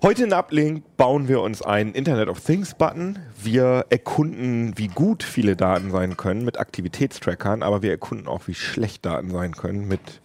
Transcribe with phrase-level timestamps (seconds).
[0.00, 3.18] Heute in Uplink bauen wir uns einen Internet of Things Button.
[3.42, 8.54] Wir erkunden, wie gut viele Daten sein können mit Aktivitätstrackern, aber wir erkunden auch, wie
[8.54, 10.20] schlecht Daten sein können mit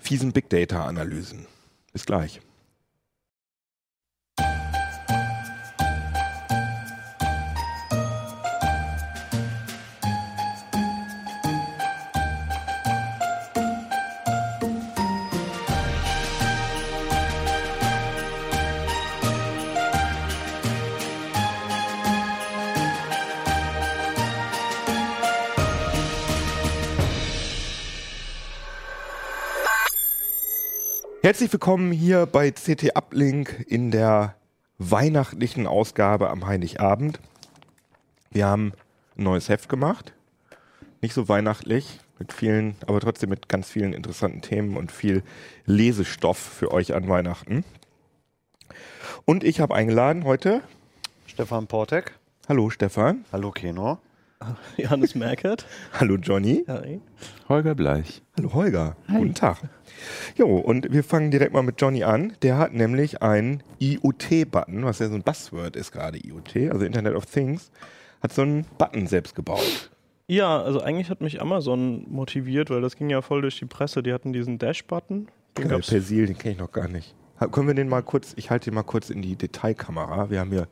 [0.00, 1.46] fiesen Big Data Analysen.
[1.92, 2.40] Bis gleich.
[31.24, 34.34] Herzlich willkommen hier bei CT Uplink in der
[34.76, 37.18] weihnachtlichen Ausgabe am Heiligabend.
[38.30, 38.74] Wir haben
[39.16, 40.12] ein neues Heft gemacht.
[41.00, 45.22] Nicht so weihnachtlich, mit vielen, aber trotzdem mit ganz vielen interessanten Themen und viel
[45.64, 47.64] Lesestoff für euch an Weihnachten.
[49.24, 50.60] Und ich habe eingeladen heute
[51.26, 52.18] Stefan Portek.
[52.50, 53.24] Hallo Stefan.
[53.32, 53.98] Hallo Keno.
[54.76, 55.66] Johannes Merkert.
[55.98, 56.64] Hallo Johnny.
[56.68, 57.00] Hi.
[57.48, 58.22] Holger Bleich.
[58.36, 58.96] Hallo Holger.
[59.08, 59.58] Guten Tag.
[60.36, 62.34] Jo, und wir fangen direkt mal mit Johnny an.
[62.42, 67.14] Der hat nämlich einen IoT-Button, was ja so ein Buzzword ist gerade, IoT, also Internet
[67.14, 67.70] of Things,
[68.22, 69.90] hat so einen Button selbst gebaut.
[70.26, 74.02] Ja, also eigentlich hat mich Amazon motiviert, weil das ging ja voll durch die Presse.
[74.02, 75.28] Die hatten diesen Dash-Button.
[75.58, 77.14] Den gab's Persil, den kenne ich noch gar nicht.
[77.52, 80.30] Können wir den mal kurz, ich halte den mal kurz in die Detailkamera.
[80.30, 80.66] Wir haben hier,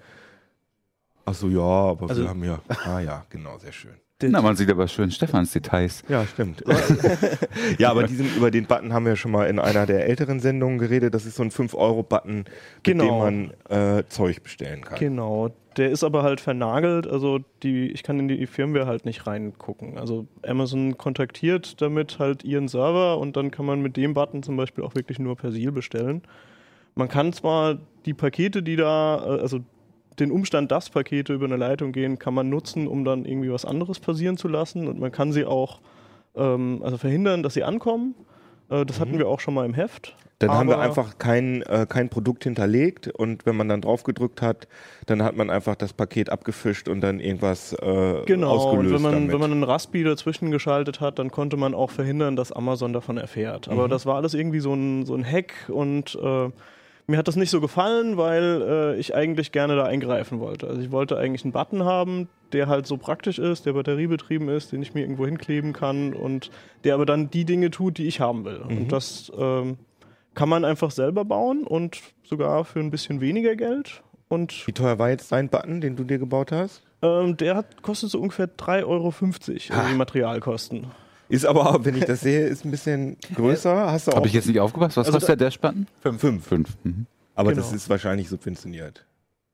[1.24, 3.92] ach so, ja, aber Also- wir haben hier, ah ja, genau, sehr schön.
[4.24, 6.04] Na, man sieht aber schön Stefans Details.
[6.08, 6.62] Ja, stimmt.
[7.78, 10.78] ja, aber diesen, über den Button haben wir schon mal in einer der älteren Sendungen
[10.78, 11.12] geredet.
[11.12, 12.46] Das ist so ein 5-Euro-Button, mit
[12.84, 13.04] Genau.
[13.26, 14.98] dem man äh, Zeug bestellen kann.
[15.00, 15.50] Genau.
[15.76, 19.98] Der ist aber halt vernagelt, also die, ich kann in die Firmware halt nicht reingucken.
[19.98, 24.56] Also Amazon kontaktiert damit halt ihren Server und dann kann man mit dem Button zum
[24.56, 26.22] Beispiel auch wirklich nur Persil bestellen.
[26.94, 29.60] Man kann zwar die Pakete, die da, äh, also
[30.18, 33.64] den Umstand, dass Pakete über eine Leitung gehen, kann man nutzen, um dann irgendwie was
[33.64, 35.80] anderes passieren zu lassen und man kann sie auch
[36.36, 38.14] ähm, also verhindern, dass sie ankommen.
[38.70, 40.16] Äh, das hatten wir auch schon mal im Heft.
[40.38, 44.02] Dann haben wir Aber- einfach kein, äh, kein Produkt hinterlegt und wenn man dann drauf
[44.02, 44.66] gedrückt hat,
[45.06, 49.02] dann hat man einfach das Paket abgefischt und dann irgendwas äh, Genau, ausgelöst und wenn
[49.02, 49.32] man, damit.
[49.32, 53.18] wenn man einen Raspi dazwischen geschaltet hat, dann konnte man auch verhindern, dass Amazon davon
[53.18, 53.68] erfährt.
[53.68, 56.50] Aber das war alles irgendwie so ein, so ein Hack und äh,
[57.12, 60.66] mir hat das nicht so gefallen, weil äh, ich eigentlich gerne da eingreifen wollte.
[60.66, 64.72] Also ich wollte eigentlich einen Button haben, der halt so praktisch ist, der batteriebetrieben ist,
[64.72, 66.50] den ich mir irgendwo hinkleben kann und
[66.84, 68.56] der aber dann die Dinge tut, die ich haben will.
[68.56, 69.76] Und das ähm,
[70.34, 74.02] kann man einfach selber bauen und sogar für ein bisschen weniger Geld.
[74.28, 76.82] Und Wie teuer war jetzt dein Button, den du dir gebaut hast?
[77.02, 80.86] ähm, der hat, kostet so ungefähr 3,50 Euro, also die Materialkosten.
[81.32, 83.90] Ist aber, auch, wenn ich das sehe, ist ein bisschen größer.
[83.90, 84.96] Hast du auch Habe ich jetzt nicht aufgepasst?
[84.98, 85.86] Was Also kostet der Dash-Button?
[86.00, 86.20] fünf.
[86.20, 86.46] fünf.
[86.46, 86.76] Fünf.
[86.84, 87.06] Mhm.
[87.34, 87.62] Aber Genau.
[87.62, 89.06] das ist wahrscheinlich subventioniert.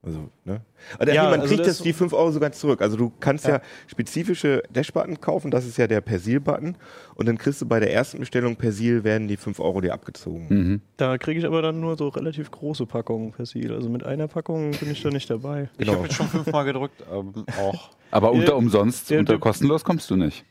[0.03, 0.61] Also, ne?
[0.99, 2.83] Aber Ja, man also kriegt das- das die 5 Euro sogar zurück.
[2.83, 6.77] Also du kannst ja, spezifische Dash-Button kaufen, das ist ja der Persil-Button.
[7.17, 10.47] Und dann kriegst du bei der ersten Bestellung Persil, werden die 5 Euro dir abgezogen.
[10.49, 10.81] Mhm.
[10.97, 13.72] Da kriege ich aber dann nur so relativ große Packungen Persil.
[13.72, 15.69] Also mit einer Packung bin ich da nicht dabei.
[15.78, 17.91] Ich habe jetzt schon fünfmal gedrückt, ähm, auch.
[18.11, 20.44] Aber unter umsonst, unter kostenlos kommst du nicht.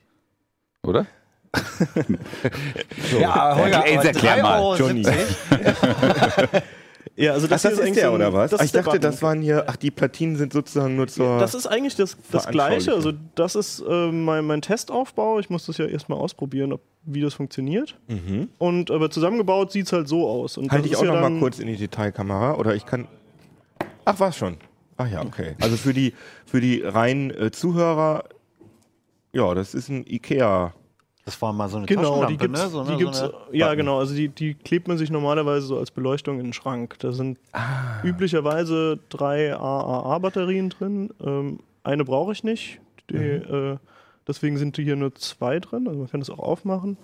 [0.84, 1.06] Oder?
[3.20, 5.06] Ja, Holger, aber jetzt erklär mal, 3,70 Johnny.
[7.16, 8.52] Ja, also Ach, das ist eigentlich der, so ein- oder was?
[8.52, 9.02] Das Ach, ist ich dachte, Button.
[9.02, 11.40] das waren hier, ach, die Platinen sind sozusagen nur zur...
[11.40, 12.94] Das ist eigentlich das, das Gleiche.
[12.94, 15.40] Also das ist äh, mein, mein Testaufbau.
[15.40, 17.98] Ich muss das ja erstmal ausprobieren, ob, wie das funktioniert.
[18.08, 18.50] mhm.
[18.60, 20.58] Und aber zusammengebaut sieht es halt so aus.
[20.60, 22.86] Und Halte das ich ist auch ja noch mal kurz in die Detailkamera oder ich
[22.86, 23.08] kann.
[24.06, 24.58] Ach, war's schon.
[24.98, 25.56] Ach ja, okay.
[25.60, 26.14] Also für die
[26.46, 28.26] für die reinen äh, Zuhörer,
[29.38, 30.74] ja, das ist ein Ikea.
[31.26, 32.70] Das war mal so eine Genau, die Taschenlampe, gibt's, ne?
[32.70, 32.98] So, die ne?
[32.98, 36.40] gibt's, so eine ja genau, also die, die klebt man sich normalerweise so als Beleuchtung
[36.40, 36.96] in den Schrank.
[37.00, 38.02] Da sind Ah.
[38.04, 41.10] üblicherweise drei AAA-Batterien drin.
[41.24, 43.74] Ähm, eine brauche ich nicht, die, Mhm.
[43.74, 43.78] äh,
[44.28, 46.98] deswegen sind hier nur zwei drin, also man kann das auch aufmachen.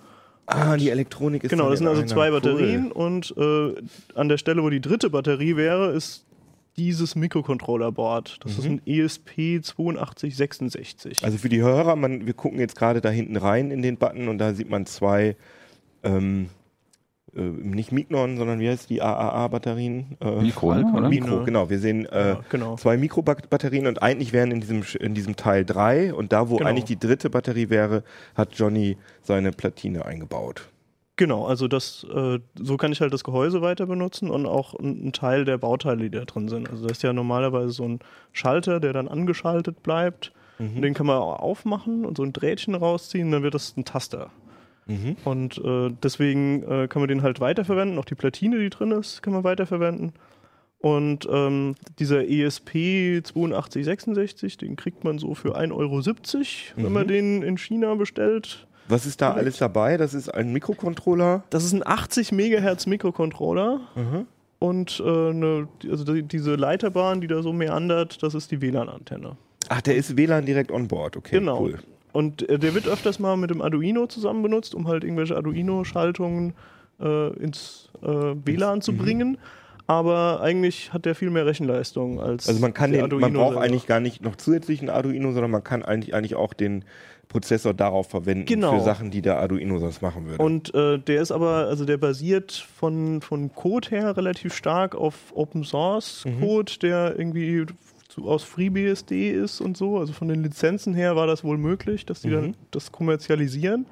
[0.46, 2.08] Ah, die Elektronik ist genau, das sind in also einer.
[2.10, 2.40] zwei Cool.
[2.40, 3.74] Batterien und äh,
[4.14, 6.24] an der Stelle, wo die dritte Batterie wäre, ist
[6.76, 8.38] dieses Mikrocontroller-Board.
[8.42, 8.72] Das ist Mhm.
[8.76, 11.24] ein E ESP 8266.
[11.24, 14.28] Also für die Hörer, man, wir gucken jetzt gerade da hinten rein in den Button
[14.28, 15.36] und da sieht man zwei,
[16.02, 16.48] ähm,
[17.34, 20.16] äh, nicht Mignon, sondern wie heißt die AAA-Batterien?
[20.20, 21.08] Äh, Mikro, ne, oder?
[21.08, 21.70] Mikro, genau.
[21.70, 22.76] Wir sehen äh, ja, genau.
[22.76, 26.70] zwei Mikrobatterien und eigentlich wären in diesem, in diesem Teil drei und da, wo Genau.
[26.70, 28.04] eigentlich die dritte Batterie wäre,
[28.34, 30.68] hat Johnny seine Platine eingebaut.
[31.16, 35.08] Genau, also das, äh, so kann ich halt das Gehäuse weiter benutzen und auch ein,
[35.08, 36.68] ein Teil der Bauteile, die da drin sind.
[36.68, 38.00] Also das ist ja normalerweise so ein
[38.32, 40.32] Schalter, der dann angeschaltet bleibt.
[40.58, 40.82] Mhm.
[40.82, 44.30] Den kann man auch aufmachen und so ein Drähtchen rausziehen, dann wird das ein Taster.
[44.86, 45.16] Mhm.
[45.24, 47.98] Und äh, deswegen äh, kann man den halt weiterverwenden.
[47.98, 50.14] Auch die Platine, die drin ist, kann man weiterverwenden.
[50.78, 56.02] Und ähm, dieser ESP 8266, den kriegt man so für 1,70 Euro,
[56.76, 58.66] wenn man den in China bestellt.
[58.88, 59.40] Was ist da Direkt.
[59.42, 59.96] alles dabei?
[59.96, 61.42] Das ist ein Mikrocontroller.
[61.50, 63.80] Das ist ein 80 Megahertz Mikrocontroller.
[64.58, 69.36] Und äh, eine, also die, diese Leiterbahn, die da so meandert, das ist die WLAN-Antenne.
[69.68, 71.16] Ach, der ist WLAN direkt on board.
[71.16, 71.60] Okay, Genau.
[71.62, 71.78] cool.
[72.12, 76.54] Und äh, der wird öfters mal mit dem Arduino zusammen benutzt, um halt irgendwelche Arduino-Schaltungen
[77.00, 78.82] äh, ins äh, WLAN Mhm.
[78.82, 79.38] zu bringen.
[79.86, 83.48] Aber eigentlich hat der viel mehr Rechenleistung als Also man kann den, man Arduino braucht
[83.54, 83.64] selber.
[83.64, 86.84] eigentlich gar nicht noch zusätzlichen Arduino, sondern man kann eigentlich, eigentlich auch den
[87.28, 88.78] Prozessor darauf verwenden Genau.
[88.78, 90.42] für Sachen, die der Arduino sonst machen würde.
[90.42, 95.14] Und äh, der ist aber, also der basiert von, von Code her relativ stark auf
[95.34, 96.40] Open Source Mhm.
[96.40, 97.66] Code, der irgendwie
[98.08, 99.98] zu, aus FreeBSD ist und so.
[99.98, 102.32] Also von den Lizenzen her war das wohl möglich, dass die Mhm.
[102.34, 103.86] dann das kommerzialisieren.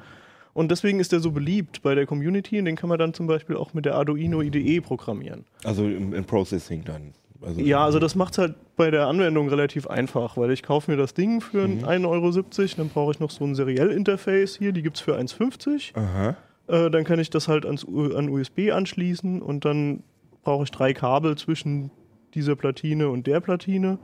[0.54, 3.26] Und deswegen ist der so beliebt bei der Community und den kann man dann zum
[3.26, 5.44] Beispiel auch mit der Arduino IDE programmieren.
[5.64, 7.14] also im, im Processing dann.
[7.44, 10.90] Also Ja, also das macht es halt bei der Anwendung relativ einfach, weil ich kaufe
[10.90, 11.84] mir das Ding für Mhm.
[11.84, 12.30] 1,70 Euro,
[12.76, 16.36] dann brauche ich noch so ein Seriell-Interface hier, die gibt es für 1,50 Aha.
[16.68, 20.02] äh, dann kann ich das halt ans, an USB anschließen und dann
[20.42, 21.90] brauche ich drei Kabel zwischen
[22.34, 23.98] dieser Platine und der Platine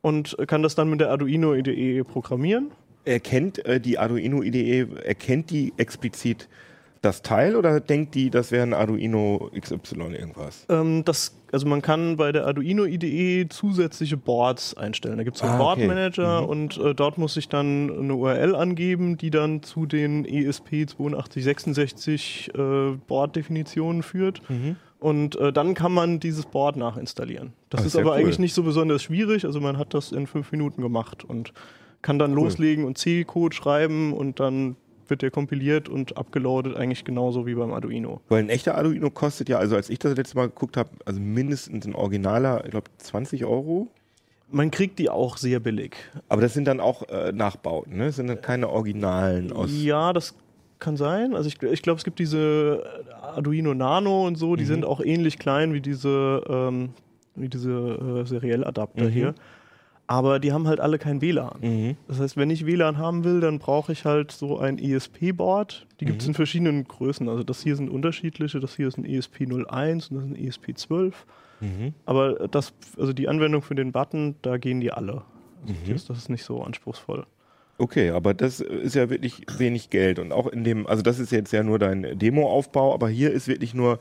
[0.00, 2.70] und kann das dann mit der Arduino IDE programmieren.
[3.04, 6.48] Erkennt äh, die Arduino IDE, erkennt die explizit
[7.04, 10.66] das Teil oder denkt die, das wäre ein Arduino XY irgendwas?
[10.68, 15.16] Ähm, das, also man kann bei der Arduino IDE zusätzliche Boards einstellen.
[15.18, 15.86] Da gibt es einen Ah, okay.
[15.86, 20.44] Boardmanager und äh, dort muss ich dann eine URL angeben, die dann zu den E
[20.46, 24.40] ESP 8266 äh, Board-Definitionen führt.
[24.98, 27.52] Und äh, dann kann man dieses Board nachinstallieren.
[27.68, 28.18] Das Ah, ist sehr aber cool.
[28.20, 29.44] eigentlich nicht so besonders schwierig.
[29.44, 31.52] Also man hat das in fünf Minuten gemacht und
[32.00, 34.76] kann dann loslegen und C-Code schreiben und dann
[35.08, 38.20] wird der kompiliert und abgeloadet, eigentlich genauso wie beim Arduino.
[38.28, 41.20] Weil ein echter Arduino kostet ja, also als ich das letzte Mal geguckt habe, also
[41.20, 43.88] mindestens ein originaler, ich glaube 20 Euro.
[44.50, 45.96] Man kriegt die auch sehr billig.
[46.28, 48.06] Aber das sind dann auch äh, Nachbauten, ne?
[48.06, 49.70] Das sind dann keine Originalen aus.
[49.72, 50.34] Ja, das
[50.78, 51.34] kann sein.
[51.34, 52.84] Also ich, ich glaube, es gibt diese
[53.22, 56.90] Arduino Nano und so, die sind auch ähnlich klein wie diese, ähm,
[57.36, 59.08] wie diese äh, Serielladapter Mhm.
[59.08, 59.34] hier.
[60.06, 61.58] Aber die haben halt alle kein WLAN.
[61.62, 61.96] Mhm.
[62.08, 65.86] Das heißt, wenn ich WLAN haben will, dann brauche ich halt so ein ESP-Board.
[66.00, 67.28] Die gibt es in verschiedenen Größen.
[67.28, 70.36] Also das hier sind unterschiedliche, das hier ist ein E ESP01 und das ist ein
[70.36, 71.12] ESP12.
[71.60, 71.94] Mhm.
[72.04, 75.22] Aber das, also die Anwendung für den Button, da gehen die alle.
[75.66, 75.92] Also Mhm.
[75.92, 77.24] das, das ist nicht so anspruchsvoll.
[77.78, 80.18] Okay, aber das ist ja wirklich wenig Geld.
[80.18, 83.48] Und auch in dem, also das ist jetzt ja nur dein Demoaufbau, aber hier ist
[83.48, 83.98] wirklich nur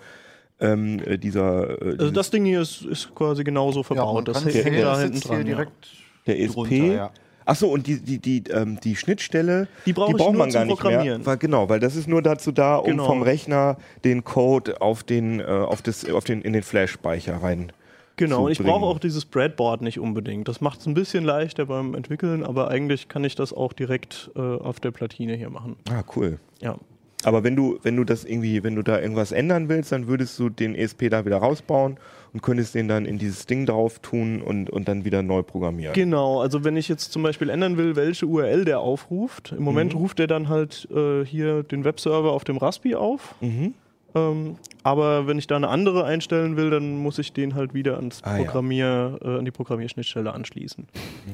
[0.60, 4.28] ähm, äh, dieser äh, Also das Ding hier ist, ist quasi genauso verbaut.
[4.28, 5.30] das kann hängt sehen, da das hinten dran.
[5.30, 5.44] hier ja.
[5.56, 5.88] direkt
[6.28, 6.54] der ESP.
[6.56, 7.12] drunter, ja.
[7.46, 10.60] Achso, und die, die, die, ähm, die Schnittstelle, Die brauche ich braucht nur man zum
[10.60, 10.76] gar nicht mehr.
[10.92, 11.26] Programmieren.
[11.26, 13.06] Weil, genau, weil das ist nur dazu da, um Genau.
[13.06, 17.74] vom Rechner den Code auf den, äh, auf das, auf den, in den Flash-Speicher rein.
[18.16, 20.48] Genau, zu und ich brauche auch dieses Breadboard nicht unbedingt.
[20.48, 24.32] Das macht es ein bisschen leichter beim Entwickeln, aber eigentlich kann ich das auch direkt
[24.36, 25.76] äh, auf der Platine hier machen.
[25.90, 26.40] Ah, cool.
[26.62, 26.78] Ja.
[27.26, 30.38] Aber wenn du, wenn du das irgendwie, wenn du da irgendwas ändern willst, dann würdest
[30.40, 31.98] du den ESP da wieder rausbauen
[32.34, 35.94] und könntest den dann in dieses Ding drauf tun und, und dann wieder neu programmieren.
[35.94, 39.94] Genau, also wenn ich jetzt zum Beispiel ändern will, welche URL der aufruft, im Moment
[39.94, 40.00] Mhm.
[40.00, 43.36] ruft er dann halt äh, hier den Webserver auf dem Raspi auf.
[43.42, 43.74] Mhm.
[44.16, 47.96] Ähm, aber wenn ich da eine andere einstellen will, dann muss ich den halt wieder
[47.96, 48.44] ans Ah, ja.
[48.44, 50.88] Programmier, äh, an die Programmierschnittstelle anschließen.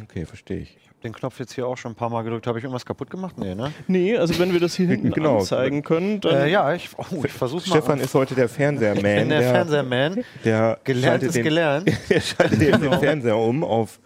[0.04, 0.78] Okay, verstehe ich.
[1.04, 2.46] Den Knopf jetzt hier auch schon ein paar Mal gedrückt.
[2.48, 3.38] Habe ich irgendwas kaputt gemacht?
[3.38, 3.72] Nee, ne?
[3.88, 5.40] Nee, also wenn wir das hier hinten Genau.
[5.40, 7.78] anzeigen können, dann Äh, ja, ich, oh, ich versuch's mal.
[7.78, 8.98] Stefan ist heute der Fernseherman.
[9.06, 10.24] ich bin der, der, Fernseherman.
[10.46, 11.92] der Gelernt schaltet ist den, gelernt.
[12.10, 14.00] der schaltet jetzt den Fernseher um auf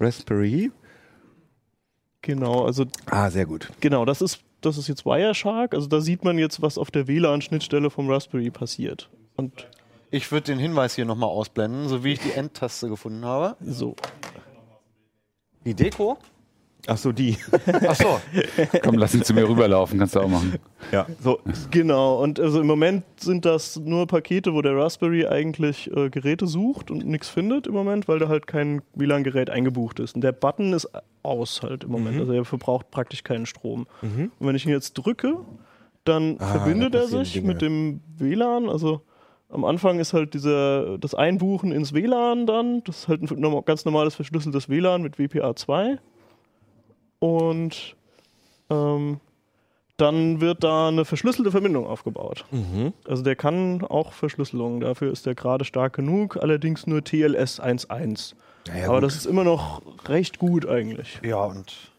[0.00, 0.70] Raspberry.
[2.22, 3.68] genau, also Ah, sehr gut.
[3.80, 5.74] Genau, das ist, das ist jetzt Wireshark.
[5.74, 9.10] Also da sieht man jetzt, was auf der WLAN-Schnittstelle vom Raspberry passiert.
[9.36, 9.68] Und
[10.10, 13.56] Ich würde den Hinweis hier nochmal ausblenden, so wie ich die Endtaste gefunden habe.
[13.60, 13.94] so.
[15.64, 16.18] Die Deko?
[16.92, 17.36] Ach so, die.
[17.86, 18.20] Achso.
[18.82, 20.56] Komm, lass ihn zu mir rüberlaufen, kannst du auch machen.
[20.90, 21.38] ja, so.
[21.70, 26.48] Genau, und also im Moment sind das nur Pakete, wo der Raspberry eigentlich äh, Geräte
[26.48, 30.16] sucht und nichts findet im Moment, weil da halt kein WLAN-Gerät eingebucht ist.
[30.16, 30.88] Und der Button ist
[31.22, 32.18] aus halt im Moment.
[32.18, 33.86] Also er verbraucht praktisch keinen Strom.
[34.02, 35.36] Und wenn ich ihn jetzt drücke,
[36.04, 37.46] dann Ah, verbindet er sich Dinge.
[37.46, 38.68] mit dem WLAN.
[38.68, 39.02] Also
[39.48, 42.82] am Anfang ist halt dieser, das Einbuchen ins WLAN dann.
[42.84, 45.98] Das ist halt ein ganz normales verschlüsseltes WLAN mit WPA2.
[47.20, 47.94] Und
[48.68, 49.20] ähm,
[49.96, 52.44] dann wird da eine verschlüsselte Verbindung aufgebaut.
[52.50, 52.92] Mhm.
[53.06, 54.80] Also der kann auch Verschlüsselung.
[54.80, 58.34] Dafür ist der gerade stark genug, allerdings nur TLS 1.1.
[58.66, 59.04] Naja, Aber gut.
[59.04, 61.20] das ist immer noch recht gut eigentlich.
[61.22, 61.90] Ja, und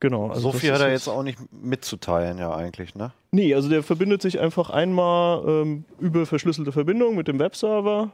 [0.00, 0.28] Genau.
[0.28, 3.12] Also so viel hat er jetzt auch nicht mitzuteilen, ja, eigentlich, ne?
[3.32, 8.10] Nee, also der verbindet sich einfach einmal ähm, über verschlüsselte Verbindung mit dem Webserver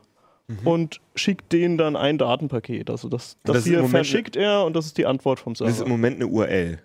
[0.64, 2.88] und schickt denen dann ein Datenpaket.
[2.90, 5.70] Also das, das, das hier verschickt er und das ist die Antwort vom Server.
[5.70, 6.78] Das ist im Moment eine URL.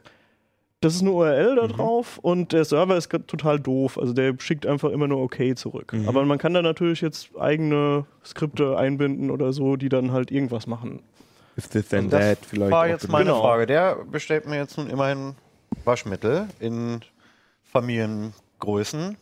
[0.79, 1.55] Das ist eine URL Mhm.
[1.57, 3.99] da drauf und der Server ist total doof.
[3.99, 5.93] Also der schickt einfach immer nur OK zurück.
[5.93, 6.09] Mhm.
[6.09, 10.65] Aber man kann da natürlich jetzt eigene Skripte einbinden oder so, die dann halt irgendwas
[10.65, 11.03] machen.
[11.55, 12.45] Is this then Also das that?
[12.47, 13.41] Vielleicht war auch jetzt meine Genau.
[13.41, 13.67] Frage.
[13.67, 15.35] Der bestellt mir jetzt nun immerhin
[15.85, 17.01] Waschmittel in
[17.65, 19.17] Familiengrößen.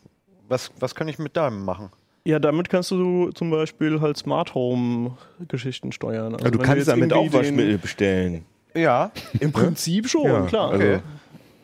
[0.47, 1.89] Was, was kann ich mit deinem machen?
[2.25, 6.33] Ja, damit kannst du zum Beispiel halt Smart Home Geschichten steuern.
[6.33, 8.45] Also Ja, du wenn kannst jetzt damit auch Waschmittel bestellen.
[8.75, 10.71] Ja, Im Prinzip schon, Ja, klar.
[10.71, 10.99] also- okay.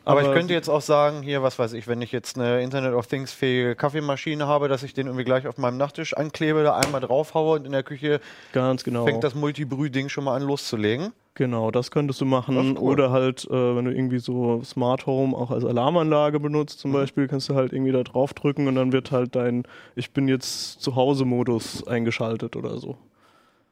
[0.06, 2.62] Aber, Aber- ich könnte jetzt auch sagen, hier, was weiß ich, wenn ich jetzt eine
[2.62, 6.62] Internet of Things fähige Kaffeemaschine habe, dass ich den irgendwie gleich auf meinem Nachttisch anklebe,
[6.62, 8.20] da einmal draufhaue und in der Küche
[8.52, 9.04] Ganz genau.
[9.04, 11.12] fängt das Multibrüh-Ding schon mal an loszulegen.
[11.34, 12.56] Genau, das könntest du machen.
[12.56, 12.92] Cool.
[12.92, 16.80] Oder halt, äh, wenn du irgendwie so Smart Home auch als Alarmanlage benutzt, Mhm.
[16.82, 19.64] zum Beispiel, kannst du halt irgendwie da drauf drücken und dann wird halt dein
[19.96, 22.96] Ich bin jetzt zu Hause-Modus eingeschaltet oder so.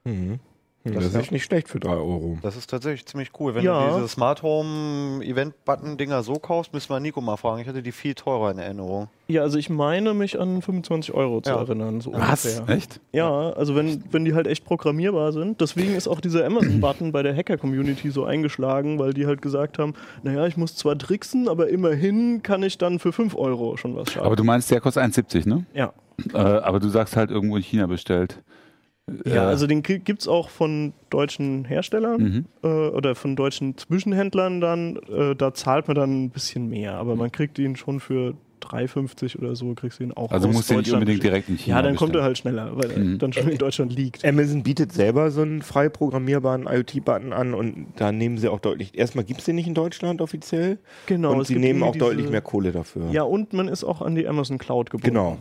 [0.02, 0.40] Mhm.
[0.84, 1.20] Hm, Das Das, ja.
[1.20, 2.38] ist nicht schlecht für 3 Euro.
[2.42, 3.54] Das ist tatsächlich ziemlich cool.
[3.54, 3.88] Wenn Ja.
[3.88, 7.60] du diese Smart Home Event-Button-Dinger so kaufst, müssen wir Nico mal fragen.
[7.62, 9.08] Ich hatte die viel teurer in Erinnerung.
[9.26, 11.56] Ja, also ich meine mich an 25 Euro zu Ja.
[11.60, 12.02] erinnern.
[12.02, 12.44] So Was?
[12.44, 12.74] ungefähr.
[12.76, 13.00] Echt?
[13.12, 15.60] Ja, also wenn, wenn die halt echt programmierbar sind.
[15.62, 19.94] Deswegen ist auch dieser Amazon-Button bei der Hacker-Community so eingeschlagen, weil die halt gesagt haben,
[20.22, 24.12] naja, ich muss zwar tricksen, aber immerhin kann ich dann für 5 Euro schon was
[24.12, 24.26] schaffen.
[24.26, 25.64] Aber du meinst, der kostet 1,70, ne?
[25.72, 25.92] ja.
[26.32, 28.40] Äh, aber du sagst halt irgendwo in China bestellt.
[29.26, 32.44] Ja, Äh, also den gibt es auch von deutschen Herstellern Mhm.
[32.62, 34.96] äh, oder von deutschen Zwischenhändlern dann.
[34.96, 39.38] Äh, da zahlt man dann ein bisschen mehr, aber man kriegt ihn schon für 3,50
[39.38, 41.76] oder so, kriegst du ihn auch Also aus musst du nicht unbedingt direkt in China
[41.76, 42.24] Ja, dann kommt er bestellen.
[42.24, 43.18] halt schneller, weil er Mhm.
[43.18, 44.24] dann schon in Deutschland liegt.
[44.24, 48.96] Amazon bietet selber so einen frei programmierbaren IoT-Button an und da nehmen sie auch deutlich.
[48.96, 51.34] Erstmal gibt es den nicht in Deutschland offiziell Genau.
[51.34, 53.10] und sie nehmen auch deutlich diese- mehr Kohle dafür.
[53.10, 55.10] Ja, und man ist auch an die Amazon Cloud gebunden.
[55.14, 55.36] Genau.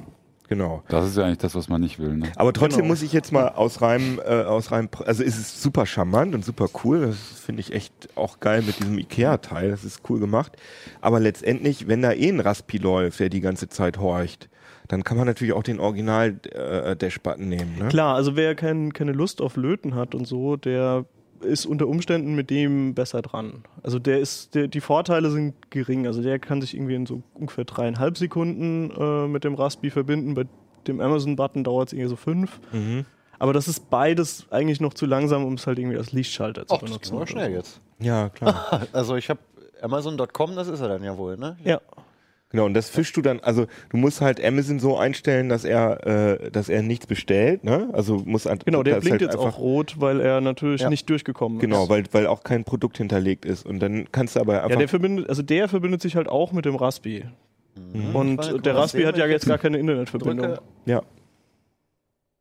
[0.54, 0.84] Genau.
[0.88, 2.16] Das ist ja eigentlich das, was man nicht will.
[2.16, 2.32] Ne?
[2.36, 2.90] Aber trotzdem Genau.
[2.94, 6.46] muss ich jetzt mal aus reinem, äh, aus reinem, also ist es super charmant und
[6.46, 7.08] super cool.
[7.08, 9.72] Das finde ich echt auch geil mit diesem Ikea-Teil.
[9.72, 10.54] Das ist cool gemacht.
[11.02, 14.48] Aber letztendlich, wenn da eh ein Raspi läuft, der die ganze Zeit horcht,
[14.90, 17.78] dann kann man natürlich auch den Original äh, Dash-Button nehmen.
[17.80, 17.88] Ne?
[17.88, 21.06] Klar, also wer kein, keine Lust auf Löten hat und so, der
[21.44, 23.64] ist unter Umständen mit dem besser dran.
[23.84, 26.08] Also der ist, der, die Vorteile sind gering.
[26.08, 30.34] Also der kann sich irgendwie in so ungefähr dreieinhalb Sekunden äh, mit dem Raspi verbinden.
[30.34, 30.46] Bei
[30.88, 32.60] dem Amazon-Button dauert es irgendwie so fünf.
[32.72, 33.06] Mhm.
[33.40, 36.76] Aber das ist beides eigentlich noch zu langsam, um es halt irgendwie als Lichtschalter zu
[36.76, 37.02] das benutzen.
[37.02, 37.56] ging aber oder schnell so.
[37.58, 37.82] jetzt.
[38.00, 38.88] Ja, klar.
[38.94, 39.40] Also ich habe
[39.82, 41.58] Amazon.com, das ist er dann ja wohl, ne?
[41.64, 41.82] Ja,
[42.54, 46.08] genau, und das fischst du dann, also du musst halt Amazon so einstellen, dass er,
[46.40, 47.90] äh, dass er nichts bestellt, ne?
[47.92, 50.90] Also muss an- genau, der blinkt halt jetzt einfach- auch rot, weil er natürlich Ja.
[50.90, 51.90] nicht durchgekommen Genau, ist.
[51.90, 53.66] weil, weil auch kein Produkt hinterlegt ist.
[53.66, 54.70] Und dann kannst du aber einfach.
[54.70, 57.26] Ja, der verbindet, also der verbindet sich halt auch mit dem Raspi.
[57.94, 58.16] Mhm.
[58.16, 60.48] Und der Raspi hat ja jetzt gar keine Internetverbindung.
[60.48, 60.62] drücke.
[60.86, 61.02] ja.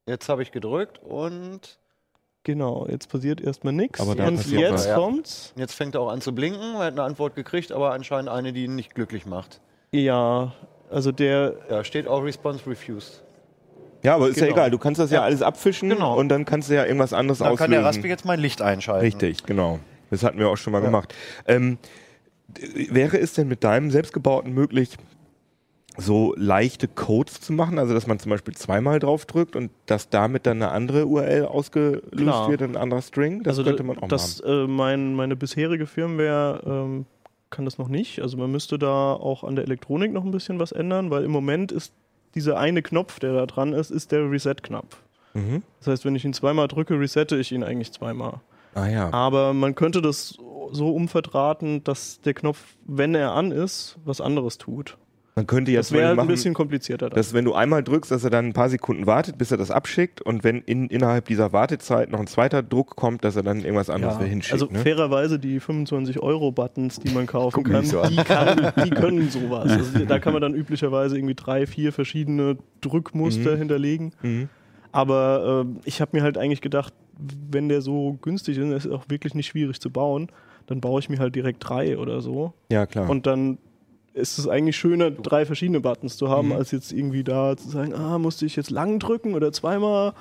[0.07, 1.79] Jetzt habe ich gedrückt und
[2.45, 4.01] Genau, jetzt passiert erstmal nichts.
[4.01, 4.87] Aber Und jetzt was.
[4.89, 4.97] Ja.
[4.97, 5.53] kommt's.
[5.57, 6.75] jetzt fängt er auch an zu blinken.
[6.75, 9.61] Er hat eine Antwort gekriegt, aber anscheinend eine, die ihn nicht glücklich macht.
[9.95, 10.53] Ja,
[10.91, 11.55] also der.
[11.69, 13.23] Da steht auch Response refused.
[14.03, 14.57] Ja, aber ist ja Genau.
[14.57, 14.71] egal.
[14.71, 15.25] Du kannst das ja, Ja.
[15.25, 16.19] alles abfischen Genau.
[16.19, 17.99] und dann kannst du ja irgendwas anderes Dann kann der auslösen.
[18.01, 19.05] Raspi jetzt mein Licht einschalten.
[19.05, 19.79] Richtig, genau.
[20.11, 20.87] Das hatten wir auch schon mal Ja.
[20.87, 21.15] gemacht.
[21.47, 21.79] Ähm,
[22.75, 24.97] wäre es denn mit deinem selbstgebauten möglich,
[25.97, 27.79] so leichte Codes zu machen?
[27.79, 32.11] Also, dass man zum Beispiel zweimal draufdrückt und dass damit dann eine andere URL ausgelöst
[32.17, 32.51] Klar.
[32.51, 33.43] wird, ein anderer String?
[33.45, 34.65] Das also könnte man auch das, machen.
[34.65, 37.07] äh, mein, meine bisherige Firmware ähm,
[37.53, 38.21] kann das noch nicht.
[38.21, 41.31] Also man müsste da auch an der Elektronik noch ein bisschen was ändern, weil im
[41.31, 41.93] Moment ist
[42.35, 44.97] dieser eine Knopf, der da dran ist, ist der Reset-Knopf.
[45.35, 45.63] Mhm.
[45.79, 48.41] Das heißt, wenn ich ihn zweimal drücke, resette ich ihn eigentlich zweimal.
[48.75, 49.13] Ah ja.
[49.13, 50.39] Aber man könnte das
[50.73, 54.97] so umverdrahten, dass der Knopf, wenn er an ist, was anderes tut.
[55.35, 57.09] Man könnte jetzt Das wäre mal halt ein machen, bisschen komplizierter.
[57.09, 57.17] Dann.
[57.17, 59.71] dass wenn du einmal drückst, dass er dann ein paar Sekunden wartet, bis er das
[59.71, 63.61] abschickt und wenn in, innerhalb dieser Wartezeit noch ein zweiter Druck kommt, dass er dann
[63.61, 64.53] irgendwas anderes wieder hinschickt.
[64.53, 64.79] also ne?
[64.81, 69.71] fairerweise die 25 Euro Buttons, die man kaufen kann, so die, kann die können sowas.
[69.71, 74.13] Also da kann man dann üblicherweise irgendwie drei, vier verschiedene Drückmuster hinterlegen.
[74.21, 74.51] Mhm.
[74.93, 76.93] Aber äh, ich habe mir halt eigentlich gedacht,
[77.51, 80.29] wenn der so günstig ist, ist auch wirklich nicht schwierig zu bauen,
[80.67, 82.53] dann baue ich mir halt direkt drei oder so.
[82.71, 83.09] Ja, klar.
[83.09, 83.59] Und dann
[84.15, 86.55] ist es eigentlich schöner, drei verschiedene Buttons zu haben, Mhm.
[86.57, 90.13] als jetzt irgendwie da zu sagen, ah, musste ich jetzt lang drücken oder zweimal.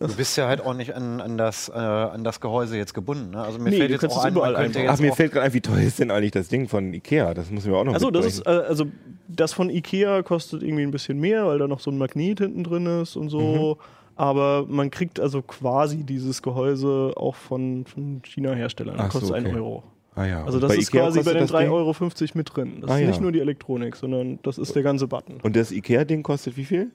[0.00, 3.30] Du bist ja halt auch nicht an, an, das, äh, an das Gehäuse jetzt gebunden.
[3.30, 3.42] Ne?
[3.42, 4.86] Also mir Nee, fällt du jetzt auch es ein, überall einbauen.
[4.88, 7.32] Ach, mir fällt gerade ein, wie teuer ist denn eigentlich das Ding von Ikea?
[7.32, 8.86] Das müssen wir auch noch Also das ist, äh, also
[9.28, 12.64] das von Ikea kostet irgendwie ein bisschen mehr, weil da noch so ein Magnet hinten
[12.64, 13.78] drin ist und so.
[14.16, 18.96] Aber man kriegt also quasi dieses Gehäuse auch von, von China-Herstellern.
[18.96, 19.56] Das so, kostet einen okay.
[19.56, 19.82] Euro.
[20.16, 20.44] Ah ja.
[20.44, 21.70] Also das ist Ikea quasi bei den das Ding?
[21.70, 21.94] 3,50 Euro
[22.34, 22.80] mit drin.
[22.80, 23.06] Das Ah ist ja.
[23.08, 25.40] nicht nur die Elektronik, sondern das ist der ganze Button.
[25.42, 26.92] Und das Ikea-Ding kostet wie viel?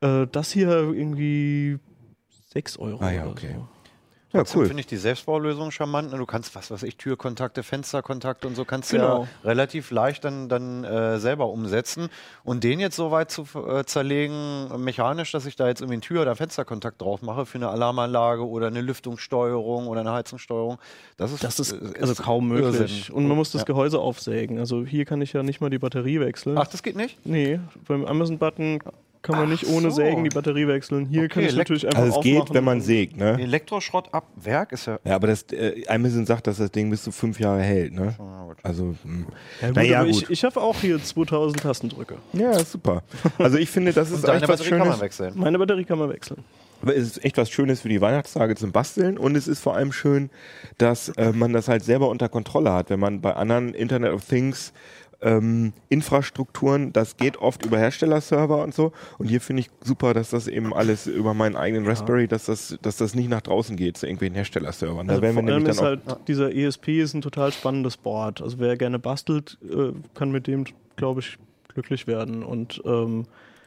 [0.00, 1.78] Äh, das hier irgendwie
[2.52, 3.02] 6 Euro.
[3.02, 3.54] Ah ja, oder okay.
[3.54, 3.68] So.
[4.32, 4.66] Ja, Trotzdem cool.
[4.66, 6.10] finde ich die Selbstbaulösung charmant.
[6.12, 6.18] ne?
[6.18, 9.22] Du kannst, was weiß ich, Türkontakte, Fensterkontakte und so kannst du Genau.
[9.22, 12.10] ja relativ leicht dann, dann äh, selber umsetzen.
[12.44, 16.02] Und den jetzt so weit zu äh, zerlegen, mechanisch, dass ich da jetzt irgendwie einen
[16.02, 20.78] Tür- oder Fensterkontakt drauf mache für eine Alarmanlage oder eine Lüftungssteuerung oder eine Heizungssteuerung,
[21.16, 22.80] das ist, Das ist äh, also kaum möglich.
[23.06, 23.14] Irrsinn.
[23.14, 23.66] Und man muss das Ja.
[23.66, 24.58] Gehäuse aufsägen.
[24.58, 26.58] Also hier kann ich ja nicht mal die Batterie wechseln.
[26.58, 27.16] Ach, das geht nicht?
[27.24, 28.80] Nee, beim Amazon-Button
[29.28, 29.96] kann man Ach nicht ohne so.
[29.96, 31.06] Sägen die Batterie wechseln.
[31.06, 33.38] Hier Okay, kann ich natürlich einfach Also es geht, wenn man sägt, ne?
[33.38, 34.98] Elektroschrott ab Werk ist ja.
[35.04, 38.14] Ja, aber das äh, Amazon sagt, dass das Ding bis zu fünf Jahre hält, ne?
[38.46, 38.56] Gut.
[38.62, 39.26] Also, mh.
[39.60, 40.10] Ja, gut, naja, gut.
[40.10, 42.16] ich, ich habe auch hier 2000 Tastendrücke.
[42.32, 43.02] ja, super.
[43.36, 45.00] Also ich finde, das ist Und deine echt was Batterie kann man Schönes.
[45.02, 45.32] wechseln.
[45.36, 46.42] Meine Batterie kann man wechseln.
[46.80, 49.74] Aber es ist echt was Schönes für die Weihnachtstage zum Basteln und es ist vor
[49.74, 50.30] allem schön,
[50.78, 52.88] dass äh, man das halt selber unter Kontrolle hat.
[52.88, 54.72] Wenn man bei anderen Internet of Things
[55.20, 58.92] ähm, Infrastrukturen, das geht oft über Herstellerserver und so.
[59.18, 62.78] Und hier finde ich super, dass das eben alles über meinen eigenen Raspberry, dass das,
[62.82, 65.06] dass das nicht nach draußen geht zu irgendwelchen Herstellerservern.
[65.08, 68.40] Da Also werden wir vor allem ist halt dieser ESP ist ein total spannendes Board.
[68.42, 70.64] Also wer gerne bastelt, äh, kann mit dem,
[70.96, 71.36] glaube ich,
[71.68, 72.42] glücklich werden.
[72.42, 73.26] Und ähm,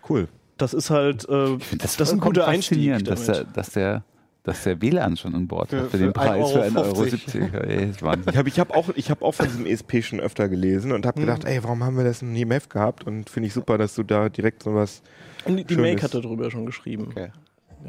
[0.10, 0.28] Cool.
[0.58, 2.78] das ist halt, äh, finde das, ist ein guter Einstieg.
[2.78, 3.42] faszinierend, Dass Damit.
[3.48, 4.04] der, dass, der,
[4.44, 7.42] dass der WLAN schon an Bord Für- hat für, für den Preis für 1,50 1,70
[7.54, 7.64] Euro.
[7.64, 8.32] Ey, das ist Wahnsinn.
[8.34, 11.06] Ich habe ich hab auch, ich hab auch von diesem ESP schon öfter gelesen und
[11.06, 13.06] habe gedacht, ey, warum haben wir das nie im Heft gehabt?
[13.06, 15.02] Und finde ich super, dass du da direkt sowas
[15.46, 17.10] Und die, die Schönes- Make hat darüber schon geschrieben.
[17.12, 17.30] Okay.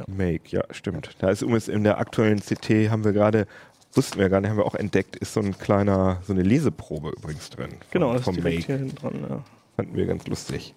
[0.07, 1.11] Make, ja, stimmt.
[1.19, 3.47] Da ist übrigens in der aktuellen CT haben wir gerade,
[3.95, 7.11] wussten wir gar nicht, haben wir auch entdeckt, ist so ein kleiner, so eine Leseprobe
[7.17, 7.69] übrigens drin.
[7.71, 8.67] Von, Genau, das ist vom direkt Make.
[8.67, 9.15] hier hinten dran.
[9.29, 9.45] Ja.
[9.77, 10.75] Fanden wir ganz lustig.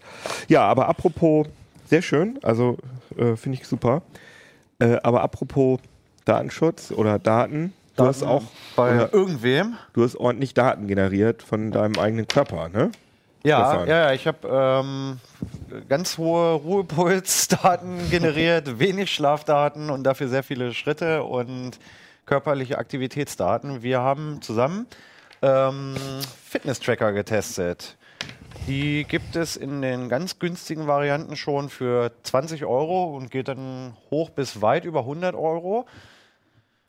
[0.50, 1.48] Ja, aber apropos,
[1.86, 2.78] sehr schön, also
[3.18, 4.02] äh, finde ich super.
[4.80, 5.80] Äh, aber apropos
[6.26, 8.44] Datenschutz oder Daten, du hast auch
[8.76, 9.78] Bei irgendwem.
[9.94, 12.92] du hast ordentlich Daten generiert von deinem eigenen Körper, ne?
[13.44, 15.20] Ja, ja, ja, ich habe ähm,
[15.88, 21.78] ganz hohe Ruhepulsdaten generiert, wenig Schlafdaten und dafür sehr viele Schritte und
[22.26, 23.84] körperliche Aktivitätsdaten.
[23.84, 24.88] Wir haben zusammen
[25.44, 25.96] ähm,
[26.44, 27.98] Fitness-Tracker getestet.
[28.68, 33.96] Die gibt es in den ganz günstigen Varianten schon für 20 Euro und geht dann
[34.10, 35.86] hoch bis weit über 100 Euro.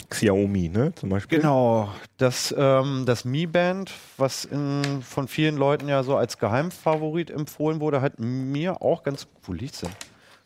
[0.08, 0.94] Xiaomi, ne?
[0.94, 1.38] Zum Beispiel.
[1.38, 7.30] Genau, das, ähm, das Mi Band, was in, von vielen Leuten ja so als Geheimfavorit
[7.30, 9.90] empfohlen wurde, hat mir auch ganz, wo liegt's denn?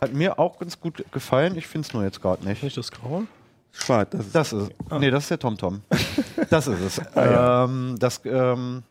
[0.00, 1.56] Hat mir auch ganz gut gefallen.
[1.56, 2.62] Ich finde es nur jetzt gerade nicht.
[2.62, 3.26] Nicht das Graue?
[3.72, 5.82] Schwarz, das ist Das ist, nee, das ist der TomTom.
[6.50, 7.00] das ist es.
[7.14, 7.64] ja.
[7.64, 8.82] ähm, das ähm,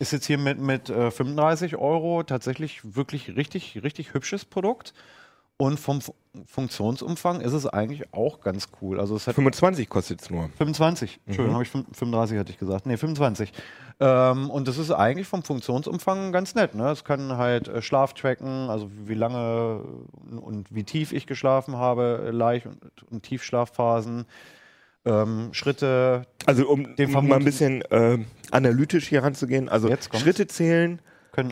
[0.00, 4.92] ist jetzt hier mit, mit äh, 35 Euro tatsächlich wirklich richtig, richtig hübsches Produkt.
[5.56, 6.14] Und vom Fu-
[6.46, 8.98] Funktionsumfang ist es eigentlich auch ganz cool.
[8.98, 10.48] Also es hat 25 kostet es nur.
[10.56, 11.20] 25.
[11.26, 12.86] Entschuldigung, habe ich fün- 35 hatte ich gesagt.
[12.86, 13.52] Nee, 25.
[14.00, 16.74] Ähm, und das ist eigentlich vom Funktionsumfang ganz nett.
[16.74, 16.88] Ne?
[16.90, 19.82] Es kann halt äh, Schlaf tracken, also wie lange
[20.40, 22.78] und wie tief ich geschlafen habe, äh, Leicht- und,
[23.10, 24.24] und Tiefschlafphasen,
[25.04, 26.22] ähm, Schritte.
[26.46, 28.18] Also um Den mal ein bisschen äh,
[28.50, 29.88] analytisch hier ranzugehen, also.
[30.18, 31.00] Schritte zählen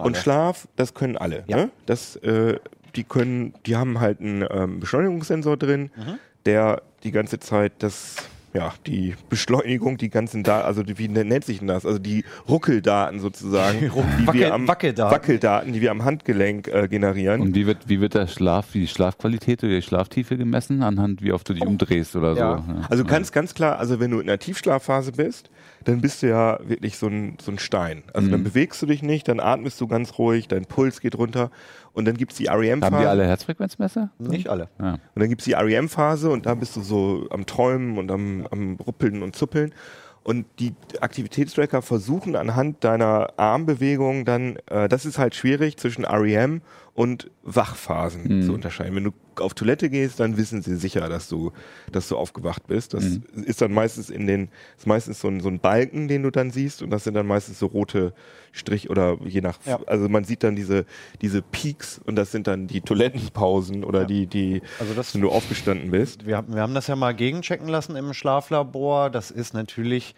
[0.01, 0.17] und.
[0.17, 1.45] Schlaf, das können alle.
[1.47, 1.57] Ja.
[1.57, 1.71] Ne?
[1.87, 2.59] Das, äh,
[2.97, 6.19] die können, die haben halt einen ähm, Beschleunigungssensor drin, Mhm.
[6.47, 8.17] der die ganze Zeit das,
[8.55, 11.85] ja, die Beschleunigung, die ganzen Daten, also die, wie nennt sich denn das?
[11.85, 13.79] Also die Ruckeldaten sozusagen,
[14.21, 15.15] die Wackel- wir am Wackeldaten.
[15.15, 17.41] Wackeldaten, die wir am Handgelenk äh, generieren.
[17.43, 20.83] Und wie wird, wie wird der Schlaf, wie die Schlafqualität oder die Schlaftiefe gemessen?
[20.83, 22.65] Anhand, wie oft du dich umdrehst oder Ja.
[22.67, 22.73] so.
[22.73, 22.87] Ja.
[22.89, 25.51] Also ganz, ganz klar, also wenn du in einer Tiefschlafphase bist,
[25.85, 28.03] dann bist du ja wirklich so ein, so ein Stein.
[28.13, 31.51] Also dann bewegst du dich nicht, dann atmest du ganz ruhig, dein Puls geht runter
[31.99, 32.97] und dann gibt's die Haben REM-Phase.
[32.97, 34.11] die alle Herzfrequenzmesser?
[34.19, 34.69] Nicht alle.
[34.79, 34.93] Ja.
[34.93, 38.77] Und dann gibt's die REM-Phase und da bist du so am Träumen und am, am
[38.77, 39.75] Ruppeln und Zuppeln.
[40.23, 46.63] Und die Aktivitätstracker versuchen anhand deiner Armbewegung dann, äh, das ist halt schwierig, zwischen REM
[46.99, 48.43] und Wachphasen Mhm.
[48.43, 48.97] zu unterscheiden.
[48.97, 51.53] Wenn du auf Toilette gehst, dann wissen sie sicher, dass du,
[51.93, 52.93] dass du aufgewacht bist.
[52.93, 53.05] Das
[53.47, 56.51] ist dann meistens in den, ist meistens so ein, so ein Balken, den du dann
[56.51, 58.15] siehst und das sind dann meistens so rote
[58.51, 59.79] Strich oder je nach, Ja.
[59.87, 60.87] also man sieht dann diese,
[61.23, 65.31] diese Peaks und das sind dann die Toilettenpausen oder die, die, Also das- wenn du
[65.31, 66.27] aufgestanden bist.
[66.27, 69.11] Wir, haben- wir haben das ja mal gegenchecken lassen im Schlaflabor.
[69.11, 70.17] Das ist natürlich,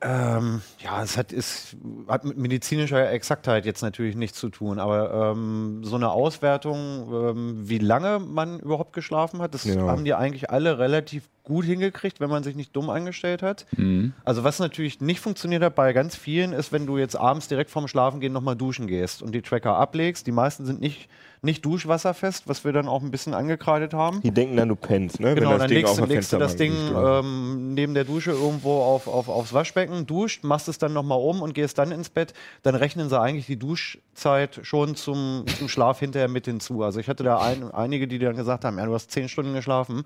[0.00, 1.76] ähm, ja, es hat, ist,
[2.08, 7.68] hat mit medizinischer Exaktheit jetzt natürlich nichts zu tun, aber ähm, so eine Auswertung, ähm,
[7.68, 9.88] wie lange man überhaupt geschlafen hat, das Genau.
[9.88, 13.66] haben die eigentlich alle relativ gut hingekriegt, wenn man sich nicht dumm angestellt hat.
[13.76, 14.12] Mhm.
[14.24, 17.70] Also was natürlich nicht funktioniert hat bei ganz vielen, ist, wenn du jetzt abends direkt
[17.70, 20.26] vorm Schlafengehen nochmal duschen gehst und die Tracker ablegst.
[20.28, 21.08] Die meisten sind nicht,
[21.42, 24.20] nicht duschwasserfest, was wir dann auch ein bisschen angekreidet haben.
[24.22, 25.34] Die denken dann, du pennst, ne?
[25.34, 28.30] Genau, Wenn das dann Ding legst, du- legst du das Ding ähm, neben der Dusche
[28.30, 32.08] irgendwo auf, auf, aufs Waschbecken, duscht, machst es dann nochmal um und gehst dann ins
[32.08, 32.34] Bett.
[32.62, 36.82] Dann rechnen sie eigentlich die Duschzeit schon zum, zum Schlaf hinterher mit hinzu.
[36.84, 39.54] Also ich hatte da ein, einige, die dann gesagt haben, ja, du hast zehn Stunden
[39.54, 40.04] geschlafen.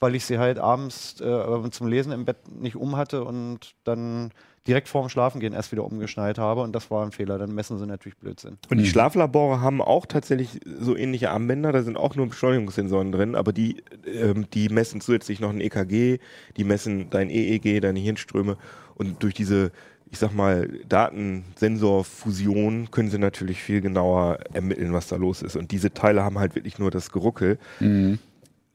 [0.00, 4.32] Weil ich sie halt abends äh, zum Lesen im Bett nicht um hatte und dann
[4.66, 7.38] direkt vorm Schlafengehen erst wieder umgeschnallt habe und das war ein Fehler.
[7.38, 8.56] Dann messen sie natürlich Blödsinn.
[8.70, 13.34] Und die Schlaflabore haben auch tatsächlich so ähnliche Armbänder, da sind auch nur Beschleunigungssensoren drin,
[13.34, 16.18] aber die, ähm, die messen zusätzlich noch ein EKG,
[16.56, 18.56] die messen dein EEG, deine Hirnströme
[18.94, 19.70] und durch diese,
[20.10, 25.56] ich sag mal, Datensensorfusion können sie natürlich viel genauer ermitteln, was da los ist.
[25.56, 27.58] Und diese Teile haben halt wirklich nur das Geruckel.
[27.80, 28.18] Mhm.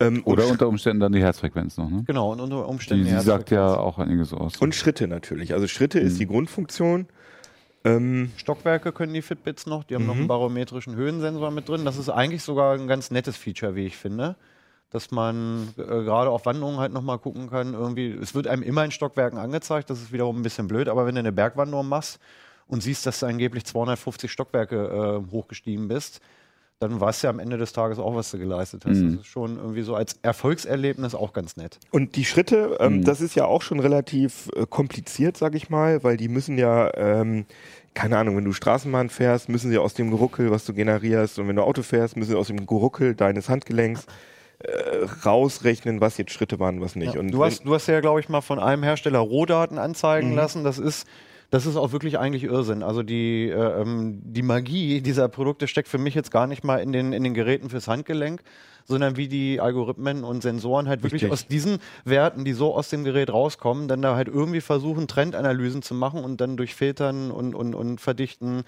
[0.02, 2.04] Ähm, Oder und, unter Umständen dann die Herzfrequenz noch, ne?
[2.08, 3.06] Genau, und unter Die, Umständen.
[3.06, 4.58] die ja, sagt ja auch einiges aus.
[4.58, 5.54] und Schritte natürlich.
[5.54, 7.08] Also Schritte ist die Grundfunktion.
[7.84, 11.86] Ähm, Stockwerke können die Fitbits noch, die haben noch einen barometrischen Höhensensor mit drin.
[11.86, 14.36] Das ist eigentlich sogar ein ganz nettes Feature, wie ich finde.
[14.90, 17.74] Dass man äh, gerade auf Wanderungen halt nochmal gucken kann.
[17.74, 21.06] Irgendwie, es wird einem immer in Stockwerken angezeigt, das ist wiederum ein bisschen blöd, aber
[21.06, 22.20] wenn du eine Bergwanderung machst
[22.68, 26.22] und siehst, dass du angeblich 250 Stockwerke äh, hochgestiegen bist,
[26.80, 28.98] dann weißt du ja am Ende des Tages auch, was du geleistet hast.
[29.00, 29.12] Mhm.
[29.18, 31.78] Das ist schon irgendwie so als Erfolgserlebnis auch ganz nett.
[31.92, 33.04] Und die Schritte, ähm, Mhm.
[33.04, 36.90] das ist ja auch schon relativ äh, kompliziert, sag ich mal, weil die müssen ja,
[36.96, 37.46] ähm,
[37.96, 41.50] keine Ahnung, wenn du Straßenbahn fährst, müssen sie aus dem Geruckel, was du generierst, und
[41.50, 44.06] wenn du Auto fährst, müssen sie aus dem Geruckel deines Handgelenks
[44.60, 47.16] äh, rausrechnen, was jetzt Schritte waren, was nicht.
[47.16, 47.20] Ja.
[47.20, 50.36] Und Du, hast, du hast ja, glaube ich, mal von einem Hersteller Rohdaten anzeigen Mhm.
[50.38, 50.64] lassen.
[50.64, 51.06] Das ist,
[51.50, 52.84] das ist auch wirklich eigentlich Irrsinn.
[52.84, 56.78] Also die, äh, ähm, die Magie dieser Produkte steckt für mich jetzt gar nicht mal
[56.78, 58.42] in den, in den Geräten fürs Handgelenk,
[58.86, 61.32] sondern wie die Algorithmen und Sensoren halt wirklich Richtig.
[61.32, 65.82] aus diesen Werten, die so aus dem Gerät rauskommen, dann da halt irgendwie versuchen, Trendanalysen
[65.82, 68.64] zu machen und dann durch Filtern und, und, und Verdichten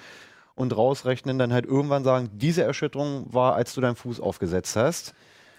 [0.55, 5.13] und rausrechnen, dann halt irgendwann sagen, diese Erschütterung war, als du deinen Fuß aufgesetzt hast.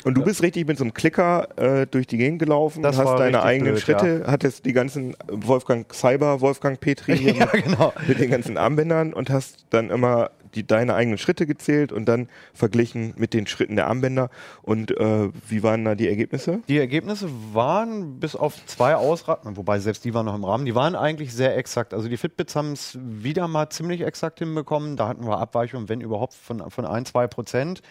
[0.05, 3.19] Und du bist richtig mit so einem Klicker äh, durch die Gegend gelaufen, Das hast
[3.19, 7.93] deine eigenen blöd, Schritte, hattest die ganzen Wolfgang Cyber, Wolfgang Petri hier ja, genau.
[8.07, 12.29] mit den ganzen Armbändern und hast dann immer die, deine eigenen Schritte gezählt und dann
[12.53, 14.31] verglichen mit den Schritten der Armbänder.
[14.63, 16.61] Und äh, wie waren da die Ergebnisse?
[16.69, 20.75] Die Ergebnisse waren bis auf zwei Ausraten, wobei selbst die waren noch im Rahmen, die
[20.75, 21.95] waren eigentlich sehr exakt.
[21.95, 24.97] Also die Fitbits haben es wieder mal ziemlich exakt hinbekommen.
[24.97, 27.83] Da hatten wir Abweichungen, wenn überhaupt, von, von ein, zwei Prozent.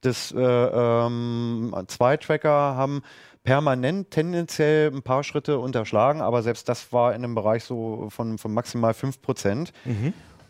[0.00, 3.02] Das äh, ähm, zwei Tracker haben
[3.42, 8.38] permanent tendenziell ein paar Schritte unterschlagen, aber selbst das war in einem Bereich so von,
[8.38, 9.72] von maximal 5 Prozent.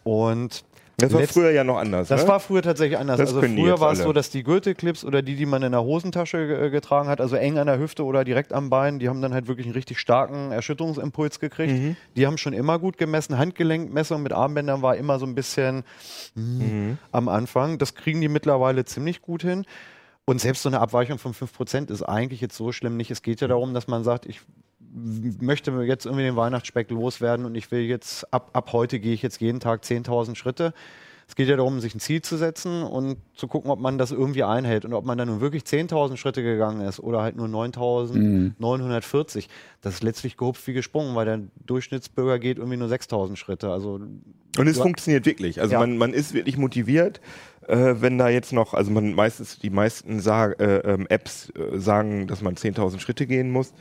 [0.05, 0.65] Und
[1.01, 2.09] Das war letzt- früher ja noch anders.
[2.09, 2.29] das ne?
[2.29, 3.19] war früher tatsächlich anders.
[3.19, 5.83] Das also früher war es so, dass die Gürtelclips oder die, die man in der
[5.85, 9.23] Hosentasche äh, getragen hat, also eng an der Hüfte oder direkt am Bein, die haben
[9.23, 11.73] dann halt wirklich einen richtig starken Erschütterungsimpuls gekriegt.
[11.73, 11.97] Mhm.
[12.17, 13.39] Die haben schon immer gut gemessen.
[13.39, 15.85] Handgelenkmessung mit Armbändern war immer so ein bisschen
[16.35, 16.99] Mhm.
[17.13, 17.79] am Anfang.
[17.79, 19.65] Das kriegen die mittlerweile ziemlich gut hin.
[20.25, 23.11] Und selbst so eine Abweichung von 5% ist eigentlich jetzt so schlimm nicht.
[23.11, 24.41] Es geht ja darum, dass man sagt, ich
[24.93, 29.23] möchte jetzt irgendwie den Weihnachtsspeck loswerden und ich will jetzt, ab, ab heute gehe ich
[29.23, 30.73] jetzt jeden Tag 10.000 Schritte.
[31.29, 34.13] Es geht ja darum, sich ein Ziel zu setzen und zu gucken, ob man das
[34.13, 37.47] irgendwie einhält und ob man dann nun wirklich 10.000 Schritte gegangen ist oder halt nur
[37.49, 39.49] 9.940.
[39.83, 43.71] Das ist letztlich gehupft wie gesprungen, weil der Durchschnittsbürger geht irgendwie nur 6.000 Schritte.
[43.71, 44.01] Also
[44.59, 45.61] Und es funktioniert wirklich.
[45.61, 45.81] Also Ja.
[45.81, 47.21] man, man ist wirklich motiviert,
[47.67, 51.79] äh, wenn da jetzt noch, also man meistens, die meisten sag, äh, ähm, Apps äh,
[51.79, 53.75] sagen, dass man 10.000 Schritte gehen muss,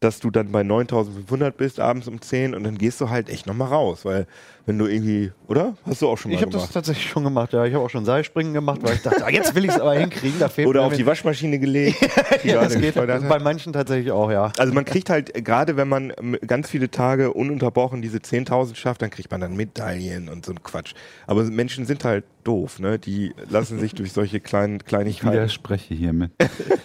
[0.00, 3.46] dass du dann bei 9.500 bist abends um 10 und dann gehst du halt echt
[3.46, 4.26] nochmal raus, weil
[4.66, 5.76] wenn du irgendwie, oder?
[5.86, 6.74] Hast du auch schon mal ich habe das gemacht.
[6.74, 7.52] tatsächlich schon gemacht.
[7.52, 9.80] Ja, ich habe auch schon Seilspringen gemacht, weil ich dachte, ah, jetzt will ich es
[9.80, 10.40] aber hinkriegen.
[10.40, 11.96] Da fehlt Oder mir auf die Waschmaschine gelegt.
[12.42, 14.50] die ja, das geht bei manchen tatsächlich auch, ja.
[14.58, 16.12] Also man kriegt halt, gerade wenn man
[16.46, 20.60] ganz viele Tage ununterbrochen diese 10.000 schafft, dann kriegt man dann Medaillen und so ein
[20.64, 20.94] Quatsch.
[21.28, 22.98] Aber Menschen sind halt doof, ne?
[22.98, 25.32] Die lassen sich durch solche kleinen Ich Kleinigkeiten.
[25.32, 26.32] widerspreche hiermit.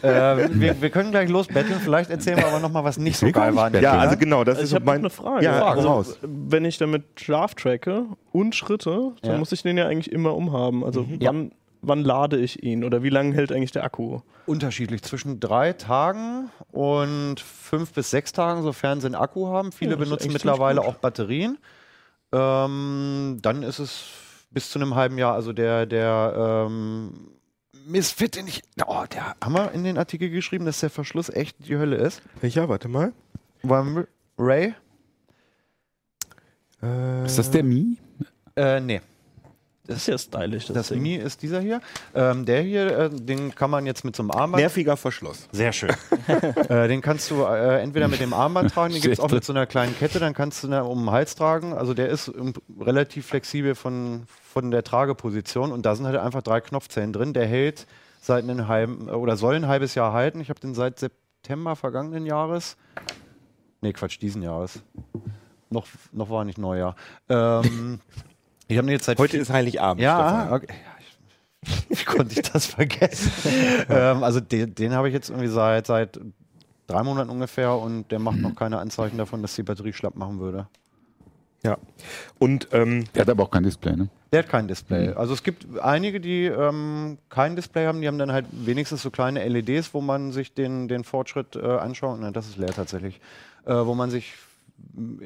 [0.04, 1.80] äh, wir, wir können gleich losbetteln.
[1.80, 3.66] Vielleicht erzählen wir aber noch mal was nicht so geil nicht war.
[3.66, 5.00] an der Ja, also genau, das Also ist ich so habe noch mein.
[5.02, 5.46] eine Frage.
[5.46, 6.18] Ja, hau also, raus.
[6.22, 9.38] wenn ich damit Schlaf tracke und Schritte, dann Ja.
[9.38, 10.84] muss ich den ja eigentlich immer umhaben.
[10.84, 11.18] Also Mhm.
[11.22, 14.20] wann, wann lade ich ihn oder wie lange hält eigentlich der Akku?
[14.48, 19.72] unterschiedlich zwischen drei Tagen und fünf bis sechs Tagen, sofern sie einen Akku haben.
[19.72, 21.58] Viele Ja, benutzen mittlerweile auch Batterien.
[22.34, 24.06] Ähm, dann ist es
[24.52, 27.32] bis zu einem halben Jahr, also der, der ähm,
[27.86, 28.64] Misfit, den ich.
[28.86, 32.22] Oh, der haben wir in den Artikel geschrieben, dass der Verschluss echt die Hölle ist.
[32.42, 32.70] Welcher?
[32.70, 33.14] Warte mal.
[33.64, 34.06] War
[34.38, 34.74] Ray?
[36.82, 37.98] Äh, Ist das der Mi?
[38.56, 39.02] Äh, nee.
[39.92, 40.68] Das ist ja stylisch.
[40.68, 41.02] Das, Das Ding.
[41.02, 41.82] Mi ist dieser hier.
[42.16, 44.62] Ähm, der hier, äh, den kann man jetzt mit so einem Armband.
[44.62, 45.50] nerviger Verschluss.
[45.52, 45.92] Sehr schön.
[46.70, 49.44] äh, den kannst du äh, entweder mit dem Armband tragen, den gibt es auch mit
[49.44, 51.74] so einer kleinen Kette, dann kannst du ihn um den Hals tragen.
[51.74, 56.42] Also der ist ähm, relativ flexibel von, von der Trageposition und da sind halt einfach
[56.42, 57.34] drei Knopfzellen drin.
[57.34, 57.86] Der hält
[58.22, 60.40] seit einem halben oder soll ein halbes Jahr halten.
[60.40, 62.78] Ich habe den seit September vergangenen Jahres.
[63.82, 64.82] Nee, Quatsch, diesen Jahres.
[65.70, 66.96] Noch, noch war nicht Neujahr.
[67.30, 68.00] Ähm,
[68.72, 70.02] ich habe jetzt seit Heute ist Heiligabend.
[70.02, 70.74] ja, okay.
[71.90, 73.32] Wie konnte ich das vergessen?
[73.90, 76.20] ähm, also den, den habe ich jetzt irgendwie seit, seit
[76.88, 80.40] drei Monaten ungefähr und der macht noch keine Anzeichen davon, dass die Batterie schlapp machen
[80.40, 80.68] würde.
[81.64, 81.78] Ja.
[82.40, 84.10] Und ähm, Der hat aber auch kein Display, ne?
[84.34, 85.10] Der hat kein Display.
[85.10, 89.12] Also es gibt einige, die ähm, kein Display haben, die haben dann halt wenigstens so
[89.12, 92.20] kleine LEDs, wo man sich den, den Fortschritt äh, anschaut.
[92.20, 93.20] Nein, das ist leer tatsächlich.
[93.66, 94.34] Äh, wo man sich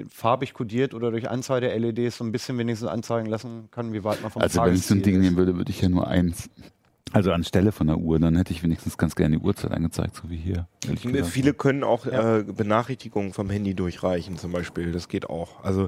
[0.09, 4.03] farbig kodiert oder durch Anzahl der LEDs so ein bisschen wenigstens anzeigen lassen kann, wie
[4.03, 5.21] weit man vom Also wenn ich so ein Ding ist.
[5.21, 6.49] nehmen würde, würde ich ja nur eins.
[7.13, 10.29] Also anstelle von der Uhr, dann hätte ich wenigstens ganz gerne die Uhrzeit angezeigt, so
[10.29, 10.67] wie hier.
[10.81, 11.27] gesagt.
[11.27, 12.39] viele können auch Ja.
[12.39, 14.91] äh, Benachrichtigungen vom Handy durchreichen, zum Beispiel.
[14.91, 15.63] Das geht auch.
[15.63, 15.87] Also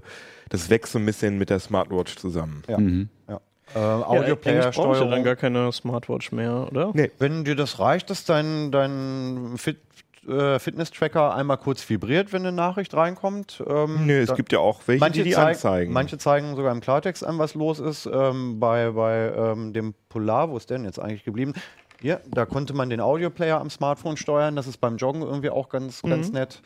[0.50, 2.64] das wächst so ein bisschen mit der Smartwatch zusammen.
[2.70, 2.78] Ja.
[2.78, 3.10] Mhm.
[3.28, 3.36] Ja.
[3.36, 3.42] Äh, Ja,
[3.74, 5.24] ich ja dann Audioplayer-Steuerung.
[5.24, 6.92] gar keine Smartwatch mehr, oder?
[6.94, 7.12] Nee.
[7.20, 9.80] Wenn dir das reicht, dass dein, dein Fit,
[10.28, 13.64] äh, Fitness-Tracker einmal kurz vibriert, wenn eine Nachricht reinkommt.
[13.68, 15.94] Ähm, Nö, es gibt ja auch welche, manche, die die zeig- anzeigen.
[15.94, 18.06] manche zeigen sogar im Klartext an, was los ist.
[18.12, 21.54] Ähm, bei bei ähm, dem Polar, wo ist der denn jetzt eigentlich geblieben?
[22.02, 24.56] Hier, da konnte man den Audioplayer am Smartphone steuern.
[24.56, 26.10] Das ist beim Joggen irgendwie auch ganz, Mhm.
[26.10, 26.62] ganz nett.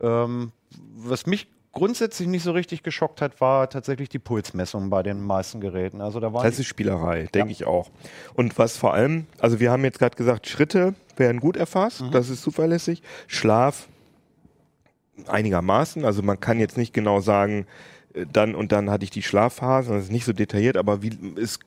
[0.00, 0.52] Ähm,
[0.96, 5.60] was mich grundsätzlich nicht so richtig geschockt hat, war tatsächlich die Pulsmessung bei den meisten
[5.60, 6.00] Geräten.
[6.00, 7.90] Also da waren Das ist Spielerei, denke ich auch.
[8.34, 12.10] Und was vor allem, also wir haben jetzt gerade gesagt, Schritte werden gut erfasst, Mhm.
[12.12, 13.02] das ist zuverlässig.
[13.26, 13.88] Schlaf
[15.28, 17.66] einigermaßen, also man kann jetzt nicht genau sagen,
[18.14, 21.16] äh, dann und dann hatte ich die Schlafphase, das ist nicht so detailliert, aber wie
[21.40, 21.58] es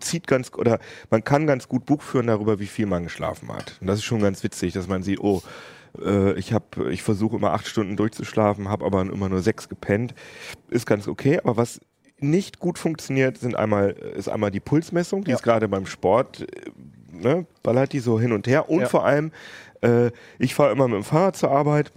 [0.00, 0.78] zieht ganz oder
[1.10, 3.78] man kann ganz gut Buch führen darüber, wie viel man geschlafen hat.
[3.80, 5.42] Und das ist schon ganz witzig, dass man sieht, oh,
[6.02, 10.14] äh, ich habe, ich versuche immer acht Stunden durchzuschlafen, habe aber immer nur sechs gepennt,
[10.68, 11.38] ist ganz okay.
[11.38, 11.80] Aber was
[12.20, 15.36] nicht gut funktioniert, sind einmal ist einmal die Pulsmessung, die Ja.
[15.36, 16.70] ist gerade beim Sport, äh,
[17.12, 18.88] ne, ballert die so hin und her und Ja.
[18.88, 19.30] vor allem,
[19.82, 21.92] äh, ich fahre immer mit dem Fahrrad zur Arbeit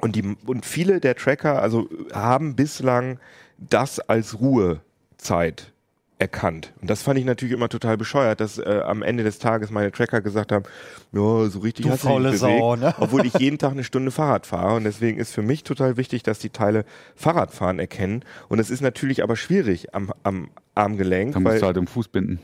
[0.00, 3.18] und die und viele der Tracker, also haben bislang
[3.58, 5.72] das als Ruhezeit
[6.20, 6.72] erkannt.
[6.80, 9.90] Und das fand ich natürlich immer total bescheuert, dass äh, am Ende des Tages meine
[9.90, 10.64] Tracker gesagt haben,
[11.12, 12.94] ja, so richtig Du hast du nicht Sau, bewegt, ne?
[13.00, 14.76] obwohl ich jeden Tag eine Stunde Fahrrad fahre.
[14.76, 16.84] Und deswegen ist für mich total wichtig, dass die Teile
[17.16, 18.22] Fahrradfahren erkennen.
[18.48, 21.86] Und es ist natürlich aber schwierig am, am Armgelenk, Dann musst weil du halt im
[21.86, 22.38] Fuß binden.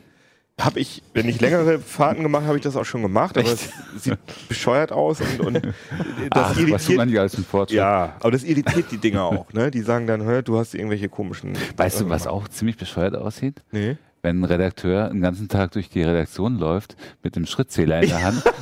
[0.61, 3.69] Habe ich, wenn ich längere Fahrten gemacht habe, ich das auch schon gemacht, aber es
[3.99, 5.55] sieht bescheuert aus und, und
[6.31, 7.77] das Ach, was irritiert im Fortschritt?
[7.77, 9.71] ja, aber das irritiert die Dinger auch, ne?
[9.71, 11.53] Die sagen dann, hör, du hast irgendwelche komischen.
[11.77, 13.63] Weißt du, was auch ziemlich bescheuert aussieht?
[13.71, 13.99] Nee.
[14.27, 18.25] Wenn ein Redakteur den ganzen Tag durch die Redaktion läuft, mit einem Schrittzähler in der
[18.25, 18.43] Hand.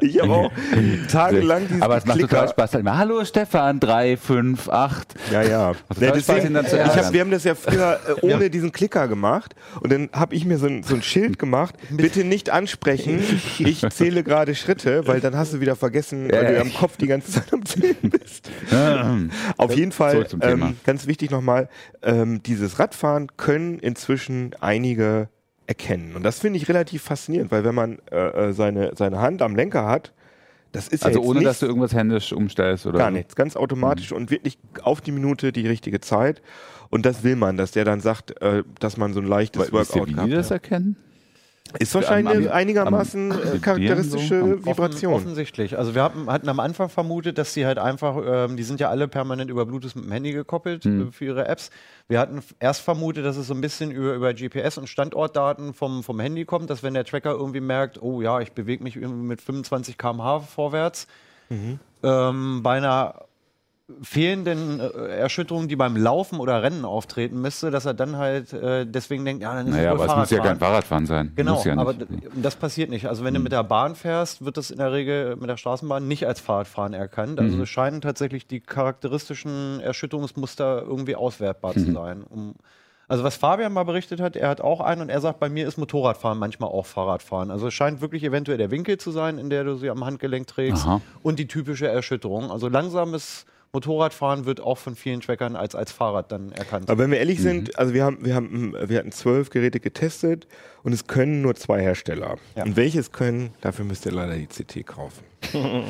[0.00, 0.52] Ich habe auch
[1.08, 2.30] tagelang diesen Aber es macht Klicker.
[2.36, 2.74] total Spaß.
[2.74, 5.14] Immer, Hallo Stefan, drei, fünf, acht.
[5.30, 5.72] Ja, ja.
[5.88, 6.96] total Nee, Spaß, ärgern.
[6.96, 10.44] hab, wir haben das ja früher äh, ohne diesen Klicker gemacht und dann habe ich
[10.46, 13.20] mir so ein, so ein Schild gemacht, bitte nicht ansprechen,
[13.58, 16.60] ich zähle gerade Schritte, weil dann hast du wieder vergessen, weil du Ja.
[16.62, 18.50] am Kopf die ganze Zeit am Zählen bist.
[19.58, 20.66] Auf jeden Fall, Zurück zum Thema.
[20.68, 21.68] ähm, ganz wichtig nochmal,
[22.02, 25.28] ähm, dieses Radfahren können inzwischen einige
[25.66, 26.14] erkennen.
[26.16, 29.54] Und das finde ich relativ faszinierend, weil wenn man äh, äh, seine, seine Hand am
[29.56, 30.12] Lenker hat,
[30.72, 33.16] das ist Also ja ohne, nicht dass du irgendwas händisch umstellst oder Gar so.
[33.16, 34.16] nichts, ganz automatisch Mhm.
[34.16, 36.42] und wirklich auf die Minute die richtige Zeit.
[36.90, 39.72] Und das will man, dass der dann sagt, äh, dass man so ein leichtes ihr,
[39.72, 40.52] Workout wie gehabt die das hat.
[40.64, 40.96] erkennen?
[41.78, 44.44] Ist wahrscheinlich eine einigermaßen am äh, charakteristische so?
[44.44, 45.14] Am- Offen, Vibration.
[45.14, 45.76] offensichtlich.
[45.76, 48.90] Also wir hatten, hatten am Anfang vermutet, dass sie halt einfach, ähm, die sind ja
[48.90, 51.08] alle permanent über Bluetooth mit dem Handy gekoppelt Hm.
[51.08, 51.70] äh, für ihre Apps.
[52.06, 56.04] Wir hatten erst vermutet, dass es so ein bisschen über, über GPS und Standortdaten vom,
[56.04, 59.26] vom Handy kommt, dass wenn der Tracker irgendwie merkt, oh ja, ich bewege mich irgendwie
[59.26, 61.06] mit 25 km/h vorwärts,
[61.50, 61.78] Mhm.
[62.02, 63.22] ähm, bei einer
[64.00, 64.84] fehlenden äh,
[65.18, 69.42] Erschütterung, die beim Laufen oder Rennen auftreten müsste, dass er dann halt äh, deswegen denkt,
[69.42, 71.32] ja, dann ist Naja, es wohl aber es muss ja kein Fahrradfahren sein.
[71.36, 71.94] Genau, ja aber
[72.34, 73.06] das passiert nicht.
[73.06, 76.08] Also wenn du mit der Bahn fährst, wird das in der Regel mit der Straßenbahn
[76.08, 77.38] nicht als Fahrradfahren erkannt.
[77.38, 82.22] Also es scheinen tatsächlich die charakteristischen Erschütterungsmuster irgendwie auswertbar zu sein.
[82.22, 82.54] Um,
[83.06, 85.68] also was Fabian mal berichtet hat, er hat auch einen und er sagt, bei mir
[85.68, 87.50] ist Motorradfahren manchmal auch Fahrradfahren.
[87.50, 90.46] Also es scheint wirklich eventuell der Winkel zu sein, in der du sie am Handgelenk
[90.46, 91.02] trägst Aha.
[91.22, 92.50] und die typische Erschütterung.
[92.50, 96.88] Also langsames Motorradfahren wird auch von vielen Trackern als, als Fahrrad dann erkannt.
[96.88, 97.42] Aber wenn wir ehrlich Mhm.
[97.42, 100.46] sind, also wir haben, wir haben, wir hatten zwölf Geräte getestet
[100.82, 102.36] und es können nur zwei Hersteller.
[102.56, 102.62] Ja.
[102.64, 105.24] Und welches können, dafür müsst ihr leider die CT kaufen.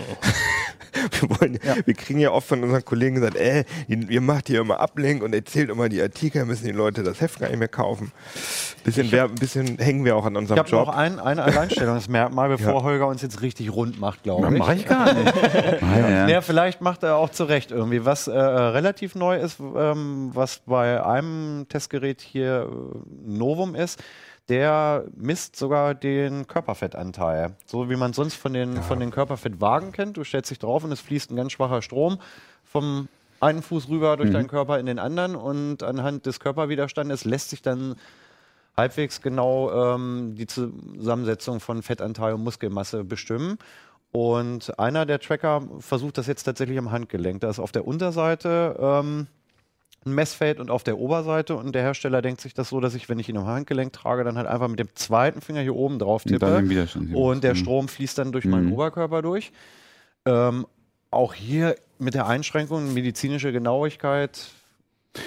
[1.21, 4.81] wir, wollen, wir kriegen ja oft von unseren Kollegen gesagt, äh, ihr, macht hier immer
[4.81, 8.13] Ablenk und erzählt immer die Artikel, müssen die Leute das Heft gar nicht mehr kaufen.
[8.85, 10.87] Bisschen, wer, ein bisschen hängen wir auch an Ich unserem habe Job.
[10.87, 12.83] noch ein, ein Alleinstellungsmerkmal, bevor Ja.
[12.83, 14.59] Holger uns jetzt richtig rund macht, glaube ich.
[14.59, 15.35] Mach ich gar nicht.
[15.83, 16.29] ja.
[16.29, 18.05] Ja, vielleicht macht er auch zurecht irgendwie.
[18.05, 24.03] Was äh, relativ neu ist, ähm, was bei einem Testgerät hier äh, Novum ist,
[24.49, 27.57] der misst sogar den Körperfettanteil.
[27.65, 30.17] So wie man sonst von den, von den Körperfettwagen kennt.
[30.17, 32.19] Du stellst dich drauf und es fließt ein ganz schwacher Strom
[32.65, 33.09] vom
[33.41, 37.61] einen Fuß rüber durch deinen Körper in den anderen und anhand des Körperwiderstandes lässt sich
[37.61, 37.97] dann
[38.77, 43.59] halbwegs genau ähm, die Zusammensetzung von Fettanteil und Muskelmasse bestimmen.
[44.13, 47.41] Und einer der Tracker versucht das jetzt tatsächlich am Handgelenk.
[47.41, 49.27] Da ist auf der Unterseite ähm,
[50.07, 51.57] ein Messfeld und auf der Oberseite.
[51.57, 54.25] Und der Hersteller denkt sich das so, dass ich, wenn ich ihn am Handgelenk trage,
[54.25, 56.47] dann halt einfach mit dem zweiten Finger hier oben drauf Und tippe.
[57.09, 57.17] hier.
[57.17, 57.59] Und der Mhm.
[57.59, 58.73] Strom fließt dann durch meinen Mhm.
[58.75, 59.53] Oberkörper durch.
[60.27, 60.67] Ähm,
[61.11, 64.49] auch hier mit der Einschränkung medizinische Genauigkeit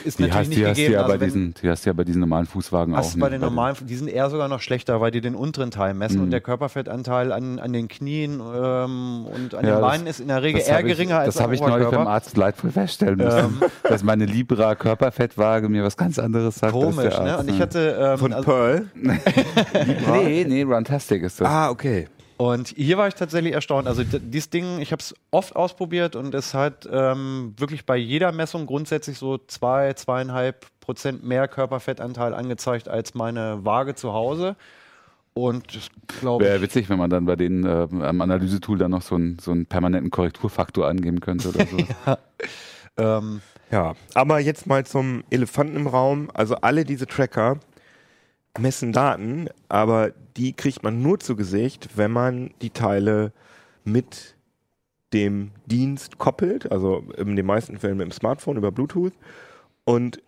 [0.04, 0.94] ist Die natürlich hast, nicht die, hast du gegeben.
[0.94, 2.98] ja bei Also wenn- diesen, die hast du ja bei diesen normalen Fußwagen auch.
[3.00, 3.34] Hast bei nicht.
[3.36, 6.24] den normalen, die sind eher sogar noch schlechter, weil die den unteren Teil messen Mhm.
[6.24, 10.28] und der Körperfettanteil an, an den Knien ähm, und an Ja, den Beinen ist in
[10.28, 12.06] der Regel eher hab ich- geringer als Das habe ich neulich beim.
[12.08, 13.62] Arzt leidvoll feststellen müssen, Ähm.
[13.84, 16.74] dass meine Libra Körperfettwaage mir was ganz anderes sagt.
[16.74, 17.38] als Komisch, ne?
[17.38, 18.86] Und ich hatte ähm, Von also, Pearl.
[20.14, 21.48] Nee, nee, Runtastic ist das.
[21.48, 22.08] Ah, okay.
[22.38, 23.88] Und hier war ich tatsächlich erstaunt.
[23.88, 28.32] Also dieses Ding, ich habe es oft ausprobiert und es hat ähm, wirklich bei jeder
[28.32, 34.56] Messung grundsätzlich so zwei, zweieinhalb Prozent mehr Körperfettanteil angezeigt als meine Waage zu Hause.
[35.34, 36.62] Und das glaube Wäre ich.
[36.62, 39.66] witzig, wenn man dann bei den äh, am Analysetool dann noch so einen, so einen
[39.66, 41.78] permanenten Korrekturfaktor angeben könnte oder so.
[42.98, 46.30] Ähm, Ja, aber jetzt mal zum Elefanten im Raum.
[46.34, 47.60] Also alle diese Tracker
[48.60, 53.32] messen Daten, aber die kriegt man nur zu Gesicht, wenn man die Teile
[53.84, 54.36] mit
[55.14, 59.14] dem Dienst koppelt, also in den meisten Fällen mit dem Smartphone über Bluetooth.
[59.86, 60.22] Und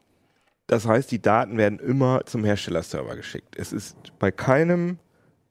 [0.67, 3.55] das heißt, die Daten werden immer zum Herstellerserver geschickt.
[3.57, 4.99] Es ist bei keinem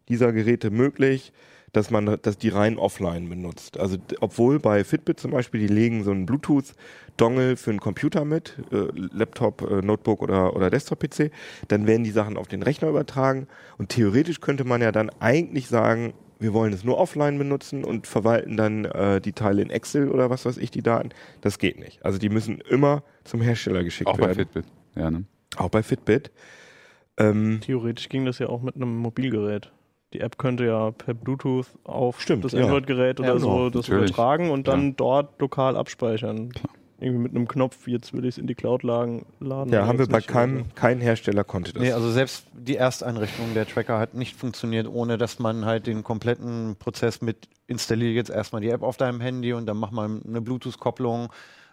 [0.09, 1.33] dieser Geräte möglich,
[1.79, 3.79] dass man dass die rein offline benutzt.
[3.79, 8.59] Also obwohl bei Fitbit zum Beispiel, die legen so einen Bluetooth-Dongle für einen Computer mit,
[8.73, 11.31] äh, Laptop, äh, Notebook oder, oder Desktop-PC,
[11.69, 13.47] dann werden die Sachen auf den Rechner übertragen
[13.79, 18.07] und theoretisch könnte man ja dann eigentlich sagen, wir wollen es nur offline benutzen und
[18.07, 21.11] verwalten dann äh, die Teile in Excel oder was weiß ich, die Daten.
[21.41, 22.05] Das geht nicht.
[22.05, 24.39] Also die müssen immer zum Hersteller geschickt auch bei werden.
[24.39, 24.65] Fitbit.
[24.97, 25.25] Ja, ne?
[25.57, 26.31] Auch bei Fitbit.
[27.17, 29.73] Ähm, Theoretisch ging das ja auch mit einem Mobilgerät.
[30.15, 32.65] Die App könnte ja per Bluetooth auf Stimmt, das ja.
[32.65, 34.11] Android-Gerät oder Ja, so genau, das natürlich.
[34.11, 34.95] übertragen und dann Ja.
[34.97, 36.51] dort lokal abspeichern.
[37.01, 39.25] Irgendwie mit einem Knopf, jetzt will ich es in die Cloud laden.
[39.39, 41.81] laden ja, haben wir bei keinem, kein Hersteller konnte das.
[41.81, 46.03] Nee, also selbst die Ersteinrichtung der Tracker hat nicht funktioniert, ohne dass man halt den
[46.03, 50.09] kompletten Prozess mit installiere jetzt erstmal die App auf deinem Handy und dann mach mal
[50.27, 51.29] eine Bluetooth-Kopplung.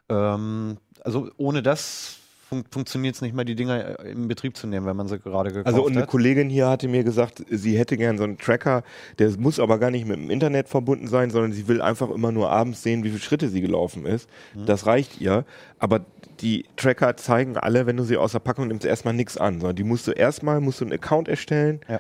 [0.10, 4.68] Ähm, also ohne das fun funktioniert es nicht mehr, die Dinger äh, in Betrieb zu
[4.68, 6.10] nehmen, wenn man sie gerade gekauft Also und eine hat.
[6.10, 8.84] Kollegin hier hatte mir gesagt, sie hätte gern so einen Tracker,
[9.20, 12.32] der muss aber gar nicht mit dem Internet verbunden sein, sondern sie will einfach immer
[12.32, 14.30] nur abends sehen, wie viele Schritte sie gelaufen ist.
[14.54, 14.66] Mhm.
[14.66, 15.46] Das reicht ihr.
[15.80, 16.02] Aber
[16.42, 19.76] die Tracker zeigen alle, wenn du sie aus der Packung nimmst, erstmal nichts an, sondern
[19.76, 22.00] die musst du erstmal, musst du einen Account erstellen, Ja.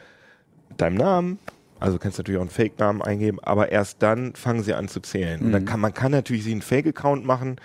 [0.78, 1.40] deinem Namen,
[1.80, 5.00] also kannst du natürlich auch einen Fake-Namen eingeben, aber erst dann fangen sie an zu
[5.00, 5.40] zählen.
[5.42, 5.52] Und Mhm.
[5.54, 7.58] dann kann man kann natürlich sich einen Fake-Account machen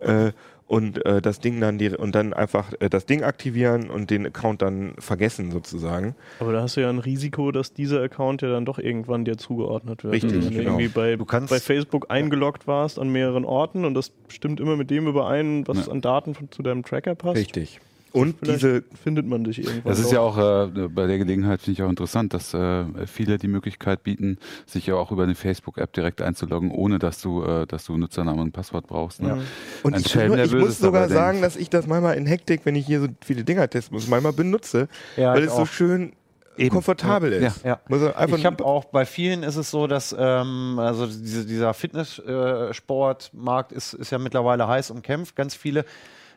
[0.00, 0.32] äh,
[0.68, 4.26] und äh, das Ding dann die, und dann einfach äh, das Ding aktivieren und den
[4.26, 6.14] Account dann vergessen sozusagen.
[6.40, 9.36] Aber da hast du ja ein Risiko, dass dieser Account ja dann doch irgendwann dir
[9.38, 10.12] zugeordnet wird.
[10.14, 10.62] Richtig, wenn du genau.
[10.72, 14.76] irgendwie bei, Du kannst- bei Facebook eingeloggt warst an mehreren Orten und das stimmt immer
[14.76, 15.92] mit dem überein, was Ja.
[15.92, 17.36] an Daten von, zu deinem Tracker passt.
[17.38, 17.80] Richtig.
[18.12, 19.84] Und Vielleicht diese findet man dich irgendwann.
[19.84, 23.36] Das ist ja auch äh, bei der Gelegenheit finde ich auch interessant, dass äh, viele
[23.38, 27.66] die Möglichkeit bieten, sich ja auch über eine Facebook-App direkt einzuloggen, ohne dass du, äh,
[27.66, 29.20] dass du Nutzernamen und Passwort brauchst.
[29.20, 29.28] Ne?
[29.28, 29.38] Ja.
[29.82, 31.44] und Ein ich, Schelm, nur, ich muss sogar sagen, denkt.
[31.46, 34.32] dass ich das manchmal in Hektik, wenn ich hier so viele Dinger testen muss, manchmal
[34.32, 35.66] benutze, Ja, weil es so auch.
[35.66, 36.12] schön
[36.56, 36.70] Eben.
[36.70, 37.48] komfortabel Ja.
[37.48, 37.64] ist.
[37.64, 37.78] Ja.
[38.16, 43.72] Einfach ich habe auch bei vielen ist es so, dass ähm, also diese, dieser Fitness-Sportmarkt
[43.72, 45.36] ist, ist ja mittlerweile heiß umkämpft.
[45.36, 45.84] Ganz viele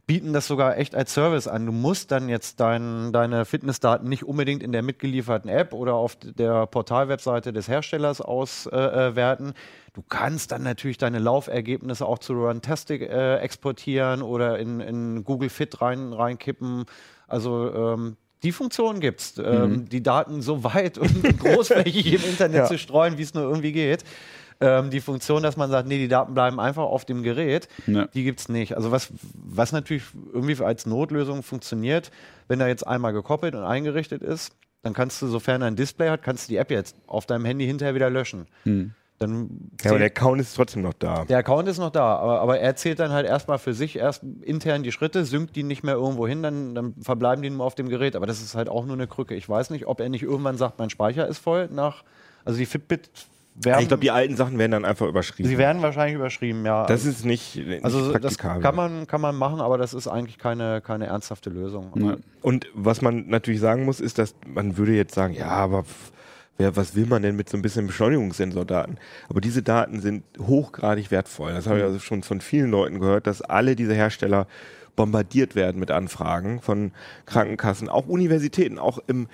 [0.08, 1.66] bieten das sogar echt als Service an.
[1.66, 6.18] Du musst dann jetzt dein, deine Fitnessdaten nicht unbedingt in der mitgelieferten App oder auf
[6.22, 9.12] der Portalwebseite des Herstellers auswerten.
[9.12, 9.54] Äh, werten.
[9.94, 15.50] du kannst dann natürlich deine Laufergebnisse auch zu Runtastic äh, exportieren oder in, in Google
[15.50, 16.86] Fit rein, reinkippen.
[17.28, 22.66] Also ähm, die Funktion gibt's, ähm, die Daten so weit und großflächig im Internet Ja.
[22.66, 24.04] zu streuen, wie es nur irgendwie geht.
[24.62, 28.06] Ähm, die Funktion, dass man sagt, nee, die Daten bleiben einfach auf dem Gerät, Ja.
[28.14, 28.76] die gibt's nicht.
[28.78, 32.12] Also was, was natürlich irgendwie als Notlösung funktioniert,
[32.48, 36.10] wenn er jetzt einmal gekoppelt und eingerichtet ist, dann kannst du, sofern er ein Display
[36.10, 38.48] hat, kannst du die App jetzt auf deinem Handy hinterher wieder löschen.
[38.64, 38.94] Hm.
[39.20, 41.26] Dann Ja, aber der Account ist trotzdem noch da.
[41.26, 44.24] der Account ist noch da, aber, aber er zählt dann halt erstmal für sich erst
[44.42, 47.76] intern die Schritte, synkt die nicht mehr irgendwo hin, dann, dann verbleiben die nur auf
[47.76, 48.16] dem Gerät.
[48.16, 49.36] Aber das ist halt auch nur eine Krücke.
[49.36, 52.04] Ich weiß nicht, ob er nicht irgendwann sagt, mein Speicher ist voll nach.
[52.46, 53.12] Also die Fitbit
[53.66, 53.82] werden.
[53.82, 55.50] ich glaube, die alten Sachen werden dann einfach überschrieben.
[55.50, 56.86] sie werden wahrscheinlich überschrieben, ja.
[56.86, 60.38] das ist nicht, nicht also das kann man, kann man machen, aber das ist eigentlich
[60.38, 61.92] keine, keine ernsthafte Lösung.
[61.96, 62.18] Ja.
[62.42, 65.86] Und was man natürlich sagen muss, ist, dass man würde jetzt sagen, ja, aber
[66.58, 69.00] wer, was will man denn mit so ein bisschen Beschleunigungssensordaten?
[69.30, 71.54] Aber diese Daten sind hochgradig wertvoll.
[71.54, 74.48] Das habe ich also schon von vielen Leuten gehört, dass alle diese Hersteller
[74.96, 76.92] bombardiert werden mit Anfragen von
[77.26, 79.28] Krankenkassen, auch Universitäten, auch im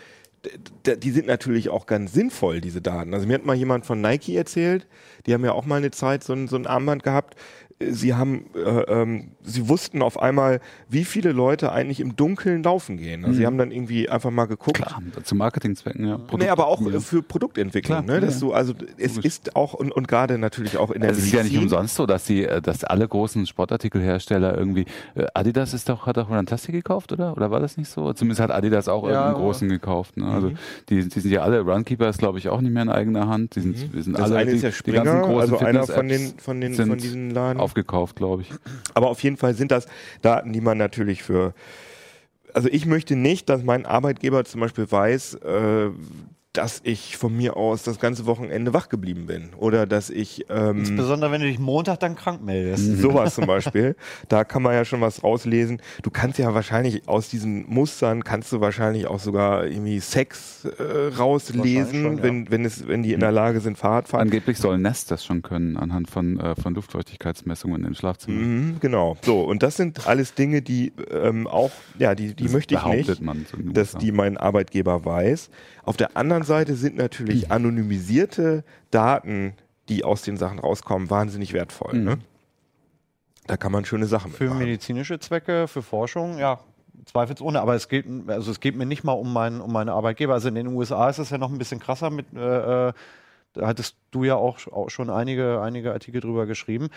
[0.86, 3.14] die sind natürlich auch ganz sinnvoll, diese Daten.
[3.14, 4.88] Also mir hat mal jemand von Nike erzählt,
[5.26, 7.36] die haben ja auch mal eine Zeit so ein, so ein Armband gehabt.
[7.80, 8.60] Sie haben, äh,
[8.92, 13.24] ähm, sie wussten auf einmal, wie viele Leute eigentlich im Dunkeln laufen gehen.
[13.24, 14.78] Also sie haben dann irgendwie einfach mal geguckt.
[14.78, 16.20] Klar, zu Marketingzwecken, ja.
[16.38, 17.02] Nee, aber auch äh, Produktoptimierung.
[17.04, 18.26] für Produktentwicklung, Klar, ne?
[18.26, 18.48] Dass ja.
[18.48, 19.26] du, also es Logisch.
[19.26, 22.08] ist auch und, und gerade natürlich auch in der Es ist ja nicht umsonst so,
[22.08, 26.74] dass sie, äh, dass alle großen Sportartikelhersteller irgendwie, äh, Adidas ist doch, hat doch Runtastic
[26.74, 27.34] gekauft, oder?
[27.38, 28.12] Oder war das nicht so?
[28.14, 30.18] Zumindest hat Adidas auch Ja, irgendeinen großen gekauft.
[30.18, 30.26] Ne?
[30.26, 30.58] Also Mhm.
[30.90, 33.56] die, die sind ja alle, Runkeeper ist glaube ich auch nicht mehr in eigener Hand.
[33.56, 34.18] Die sind, wir sind Mhm.
[34.18, 36.60] Das alle, eine die, ist ja die ganzen Springer, großen also einer von den von
[36.62, 37.60] den von diesen Laden.
[37.68, 38.50] Aufgekauft, glaube ich.
[38.94, 39.88] Aber auf jeden Fall sind das
[40.22, 41.54] Daten, die man natürlich für.
[42.54, 45.90] Also ich möchte nicht, dass mein Arbeitgeber zum Beispiel weiß, äh,
[46.58, 50.80] dass ich von mir aus das ganze Wochenende wach geblieben bin oder dass ich ähm,
[50.80, 52.98] Insbesondere wenn du dich Montag dann krank meldest.
[53.02, 53.96] sowas zum Beispiel.
[54.28, 55.80] Da kann man ja schon was rauslesen.
[56.02, 61.16] Du kannst ja wahrscheinlich aus diesen Mustern kannst du wahrscheinlich auch sogar irgendwie Sex äh,
[61.16, 62.24] rauslesen, schon, ja.
[62.24, 64.22] wenn wenn es wenn die in der Lage sind Fahrrad fahren.
[64.22, 68.42] Angeblich soll Nest das schon können, anhand von, äh, von Luftfeuchtigkeitsmessungen im Schlafzimmer.
[68.42, 69.16] Mhm, genau.
[69.22, 72.80] So und das sind alles Dinge, die ähm, auch ja die die Das möchte ich
[72.80, 73.22] behauptet nicht.
[73.22, 73.46] man.
[73.52, 75.52] So dass die mein Arbeitgeber weiß.
[75.88, 77.02] Auf der anderen Seite sind Mhm.
[77.02, 79.54] natürlich anonymisierte Daten,
[79.90, 81.94] die aus den Sachen rauskommen, wahnsinnig wertvoll.
[81.94, 82.04] Mhm.
[82.04, 82.18] Ne?
[83.48, 84.66] Da kann man schöne Sachen Für mitmachen.
[84.66, 86.60] medizinische Zwecke, für Forschung, ja,
[87.06, 87.62] zweifelsohne.
[87.62, 90.34] Aber es geht, also es geht mir nicht mal um, mein, um meine Arbeitgeber.
[90.34, 92.94] Also in den USA ist es ja noch ein bisschen krasser mit, äh, äh,
[93.54, 96.90] da hattest du ja auch, auch schon einige, einige Artikel drüber geschrieben.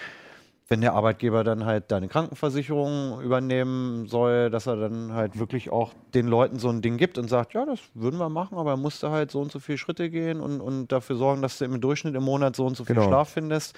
[0.72, 5.92] Wenn der Arbeitgeber dann halt deine Krankenversicherung übernehmen soll, dass er dann halt wirklich auch
[6.14, 8.76] den Leuten so ein Ding gibt und sagt, ja, das würden wir machen, aber er
[8.76, 11.80] musste halt so und so viele Schritte gehen und, und dafür sorgen, dass du im
[11.80, 13.08] Durchschnitt im Monat so und so viel Genau.
[13.08, 13.76] Schlaf findest.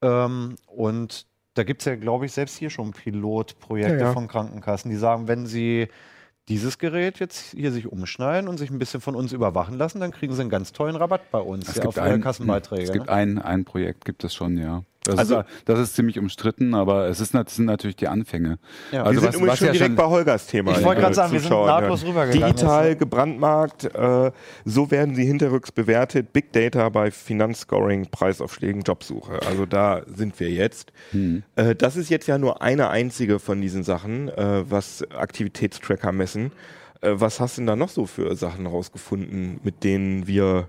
[0.00, 4.12] Ähm, und da gibt es ja, glaube ich, selbst hier schon Pilotprojekte Ja, ja.
[4.14, 5.88] von Krankenkassen, die sagen, wenn sie
[6.48, 10.10] dieses Gerät jetzt hier sich umschneiden und sich ein bisschen von uns überwachen lassen, dann
[10.10, 12.82] kriegen sie einen ganz tollen Rabatt bei uns Es ja, gibt, auf ihre Kassenbeiträge.
[12.82, 13.12] es gibt ne?
[13.12, 14.82] ein, ein Projekt, gibt es schon, ja.
[15.04, 18.58] Das, Also- ist, das ist ziemlich umstritten, aber es ist, das sind natürlich die Anfänge.
[18.92, 19.04] Ja.
[19.04, 20.72] Also wir sind was- übrigens was schon ja direkt schon- bei Holgers Thema.
[20.78, 24.30] Ich wollte gerade sagen, wir sind nahtlos rübergegangen Digital gebrandmarkt, äh,
[24.66, 26.34] so werden sie hinterrücks bewertet.
[26.34, 29.40] Big Data bei Finanzscoring, Preisaufschlägen, Jobsuche.
[29.48, 30.92] Also da sind wir jetzt.
[31.12, 31.44] Hm.
[31.56, 36.52] Äh, das ist jetzt ja nur eine einzige von diesen Sachen, äh, was Aktivitätstracker messen.
[37.00, 40.68] Äh, was hast du denn da noch so für Sachen rausgefunden, mit denen wir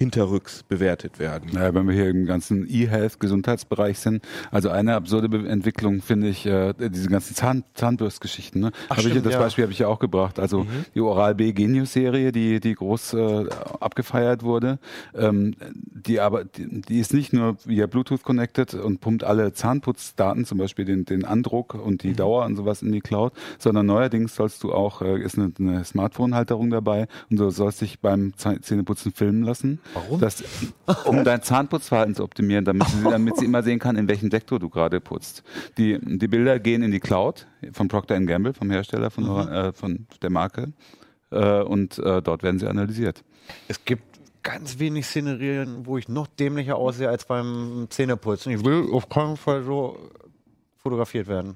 [0.00, 1.50] hinterrücks bewertet werden?
[1.52, 6.72] Naja, wenn wir hier im ganzen E-Health-Gesundheitsbereich sind, also eine absurde Entwicklung finde ich, äh,
[6.78, 8.62] diese ganzen Zahn Zahnbürstgeschichten.
[8.62, 8.72] Ne?
[8.88, 9.38] Ach, ich, stimmt, das ja.
[9.38, 10.38] Beispiel habe ich ja auch gebracht.
[10.38, 13.46] Also die Oral-B Genius-Serie, die, die groß äh,
[13.78, 14.78] abgefeiert wurde,
[15.14, 20.46] ähm, die aber, die, die ist nicht nur via Bluetooth connected und pumpt alle Zahnputzdaten,
[20.46, 24.34] zum Beispiel den, den Andruck und die Dauer und sowas in die Cloud, sondern neuerdings
[24.34, 29.12] sollst du auch, äh, ist eine, eine Smartphone-Halterung dabei und du sollst dich beim Zähneputzen
[29.12, 29.78] filmen lassen.
[29.94, 30.20] Warum?
[30.20, 30.42] Das,
[31.04, 34.58] um dein Zahnputzverhalten zu optimieren, damit sie, damit sie immer sehen kann, in welchem Sektor
[34.58, 35.42] du gerade putzt.
[35.78, 40.06] Die, die Bilder gehen in die Cloud von Procter Gamble, vom Hersteller von, äh, von
[40.22, 40.72] der Marke.
[41.30, 43.24] Äh, und äh, dort werden sie analysiert.
[43.68, 48.52] Es gibt ganz wenig Szenerien, wo ich noch dämlicher aussehe als beim Zähneputzen.
[48.52, 49.98] Ich will auf keinen Fall so
[50.78, 51.54] fotografiert werden.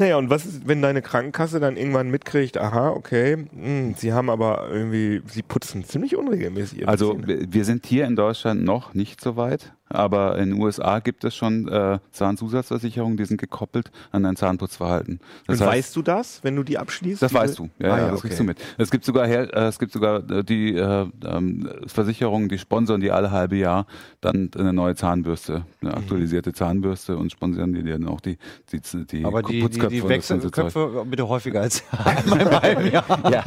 [0.00, 4.30] Naja, und was ist, wenn deine Krankenkasse dann irgendwann mitkriegt, aha, okay, mh, sie haben
[4.30, 6.80] aber irgendwie, sie putzen ziemlich unregelmäßig.
[6.80, 7.46] ihre Also Zähne.
[7.50, 11.34] wir sind hier in Deutschland noch nicht so weit, aber in den USA gibt es
[11.34, 15.18] schon äh, Zahnzusatzversicherungen, die sind gekoppelt an dein Zahnputzverhalten.
[15.46, 17.20] Das und heißt- weißt du das, wenn du die abschließt?
[17.20, 18.28] Das weißt du, ja, Ah, ja, ja, das okay.
[18.28, 18.58] kriegst du mit.
[18.78, 23.00] Es gibt sogar, her, äh, es gibt sogar äh, die äh, ähm, Versicherungen, die sponsern
[23.00, 23.86] die alle halbe Jahr
[24.22, 25.88] dann eine neue Zahnbürste, Mhm.
[25.88, 28.38] eine aktualisierte Zahnbürste und sponsern die dann auch die
[28.72, 30.42] die, die, die, Putzköpfe die ganze Zeug.
[30.44, 33.30] Wechselköpfe bitte häufiger als einmal im halben Jahr.
[33.30, 33.44] Ja,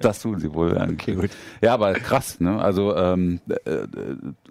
[0.00, 0.76] das tun sie wohl.
[0.76, 1.30] Okay, gut.
[1.60, 2.60] Ja, aber krass, ne?
[2.60, 3.86] Also ähm, äh, äh,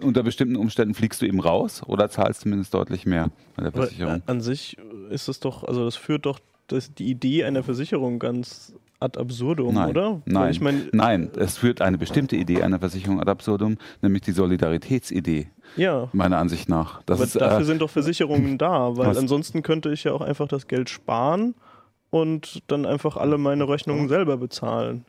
[0.00, 3.82] unter bestimmten Umständen fliegst du eben raus oder zahlst zumindest deutlich mehr bei der Aber
[3.82, 4.22] Versicherung.
[4.26, 4.76] an sich
[5.10, 9.74] ist es doch, also das führt doch das, die Idee einer Versicherung ganz ad absurdum,
[9.74, 10.22] Nein, oder?
[10.24, 14.32] Nein, Ich meine, nein, es führt eine bestimmte Idee einer Versicherung ad absurdum, nämlich die
[14.32, 16.08] Solidaritätsidee, ja.
[16.12, 17.02] meiner Ansicht nach.
[17.06, 20.12] Das Aber ist, dafür äh, sind doch Versicherungen da, weil was- ansonsten könnte ich ja
[20.12, 21.54] auch einfach das Geld sparen
[22.10, 25.04] und dann einfach alle meine Rechnungen selber bezahlen.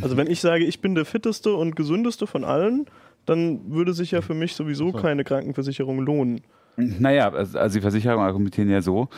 [0.00, 2.86] Also wenn ich sage, ich bin der fitteste und gesündeste von allen,
[3.26, 6.40] dann würde sich ja für mich sowieso keine Krankenversicherung lohnen.
[6.76, 9.08] Naja, also also die Versicherungen argumentieren ja so,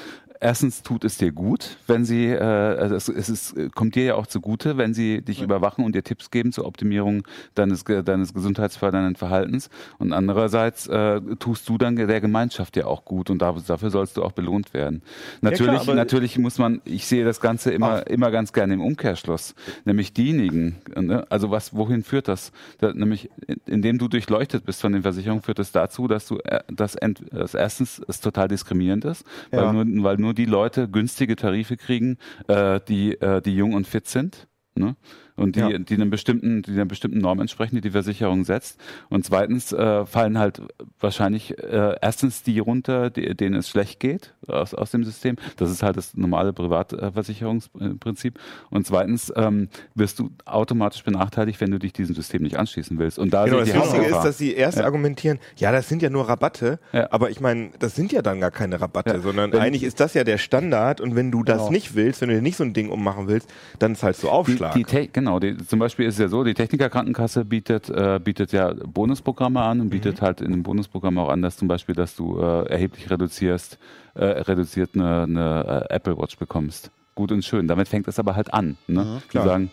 [0.41, 4.15] erstens tut es dir gut, wenn sie, äh, also es, es ist, kommt dir ja
[4.15, 5.45] auch zugute, wenn sie dich ja.
[5.45, 7.25] überwachen und dir Tipps geben zur Optimierung
[7.55, 9.71] deines, deines gesundheitsfördernden Verhaltens.
[9.99, 14.23] Und andererseits äh, tust du dann der Gemeinschaft ja auch gut und dafür sollst du
[14.23, 15.03] auch belohnt werden.
[15.41, 18.81] Natürlich, ja, klar, natürlich muss man, ich sehe das Ganze immer, immer ganz gerne im
[18.81, 21.27] Umkehrschluss, nämlich diejenigen, ne?
[21.29, 22.53] also was, wohin führt das?
[22.79, 23.31] da nämlich,
[23.67, 27.23] indem du durchleuchtet bist von den Versicherungen, führt das dazu, dass du, äh, dass, ent,
[27.31, 29.65] dass erstens es total diskriminierend ist, ja.
[29.65, 32.19] weil, nur, weil nur die Leute günstige Tarife kriegen,
[32.49, 34.49] äh, die, äh, die jung und fit sind.
[34.75, 34.97] Ne?
[35.39, 35.79] Und die, ja.
[35.79, 38.79] die, einem bestimmten, die einer bestimmten Norm entsprechen, die die Versicherung setzt.
[39.09, 40.61] Und zweitens äh, fallen halt
[41.01, 45.37] wahrscheinlich äh, erstens die runter, die, denen es schlecht geht aus, aus dem System.
[45.57, 48.39] Das ist halt das normale Privatversicherungsprinzip.
[48.71, 53.19] Und zweitens ähm, wirst du automatisch benachteiligt, wenn du dich diesem System nicht anschließen willst.
[53.19, 54.85] Und da genau, das Lustige ist, dass sie erst ja.
[54.85, 57.09] argumentieren, ja, das sind ja nur Rabatte, ja.
[57.11, 60.15] aber ich meine, das sind ja dann gar keine Rabatte, sondern wenn eigentlich ist das
[60.15, 61.71] ja der Standard und wenn du das genau.
[61.71, 64.75] nicht willst, wenn du dir nicht so ein Ding ummachen willst, dann zahlst du Aufschlag.
[64.75, 68.19] Die, die genau, Genau, die, zum Beispiel ist es ja so, die Technikerkrankenkasse bietet, äh,
[68.19, 70.25] bietet ja Bonusprogramme an und bietet mhm.
[70.25, 73.79] halt in dem Bonusprogramm auch an, dass zum Beispiel, dass du äh, erheblich reduzierst,
[74.15, 76.91] äh, reduziert eine, eine äh, Apple Watch bekommst.
[77.15, 77.69] Gut und schön.
[77.69, 78.79] Damit fängt es aber halt an.
[78.87, 79.05] Ne?
[79.05, 79.71] Mhm, die sagen,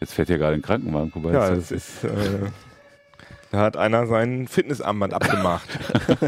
[0.00, 1.30] jetzt fährt hier gerade ein Krankenwagen vorbei.
[1.30, 2.08] Ja, das ist, äh,
[3.50, 5.68] da hat einer sein Fitnessarmband abgemacht.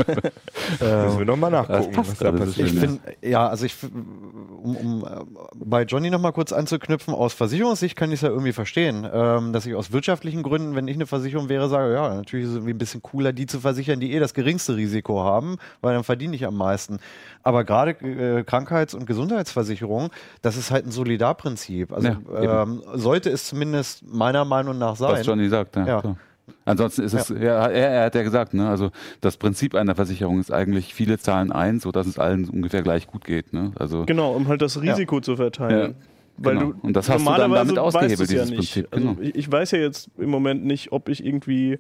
[0.80, 2.68] Müssen wir nochmal nachgucken, was da passiert.
[2.68, 7.94] Ich find, ja, also ich, um, um äh, bei Johnny nochmal kurz anzuknüpfen, aus Versicherungssicht
[7.96, 11.06] kann ich es ja irgendwie verstehen, ähm, dass ich aus wirtschaftlichen Gründen, wenn ich eine
[11.06, 14.12] Versicherung wäre, sage, ja, natürlich ist es irgendwie ein bisschen cooler, die zu versichern, die
[14.12, 17.00] eh das geringste Risiko haben, weil dann verdiene ich am meisten.
[17.42, 20.10] Aber gerade äh, Krankheits- und Gesundheitsversicherung,
[20.40, 21.92] das ist halt ein Solidarprinzip.
[21.92, 25.12] Also ja, ähm, sollte es zumindest meiner Meinung nach sein.
[25.12, 25.86] Was Johnny sagt, ja.
[25.86, 26.16] ja.
[26.64, 27.66] Ansonsten ist es, ja.
[27.66, 28.90] er, er, hat ja gesagt, ne, also
[29.20, 33.24] das Prinzip einer Versicherung ist eigentlich, viele zahlen ein, sodass es allen ungefähr gleich gut
[33.24, 33.52] geht.
[33.52, 33.72] Ne?
[33.78, 35.22] Also, genau, um halt das Risiko ja.
[35.22, 35.94] zu verteilen.
[36.42, 36.72] Weil genau.
[36.72, 38.88] du und das hast du dann damit ausgehebelt, dieses ja Prinzip.
[38.90, 39.20] Also genau.
[39.20, 41.78] ich, ich weiß ja jetzt im Moment nicht, ob ich irgendwie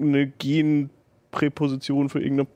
[0.00, 2.48] eine Genpräposition für irgendeine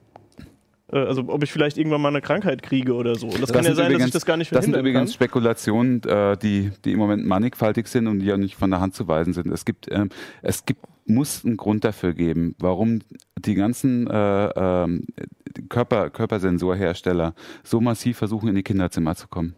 [0.93, 3.29] äh, also ob ich vielleicht irgendwann mal eine Krankheit kriege oder so.
[3.29, 5.11] Das, das kann ja sein, übrigens, dass ich das gar nicht verhindern Das sind übrigens
[5.11, 5.15] kann.
[5.15, 8.95] Spekulationen, äh, die, die im Moment mannigfaltig sind und die ja nicht von der Hand
[8.95, 9.47] zu weisen sind.
[9.53, 10.11] Es gibt, ähm,
[10.43, 10.81] es gibt
[11.15, 13.01] muss einen Grund dafür geben, warum
[13.39, 15.01] die ganzen äh, äh,
[15.69, 19.55] Körper, Körpersensorhersteller so massiv versuchen, in die Kinderzimmer zu kommen.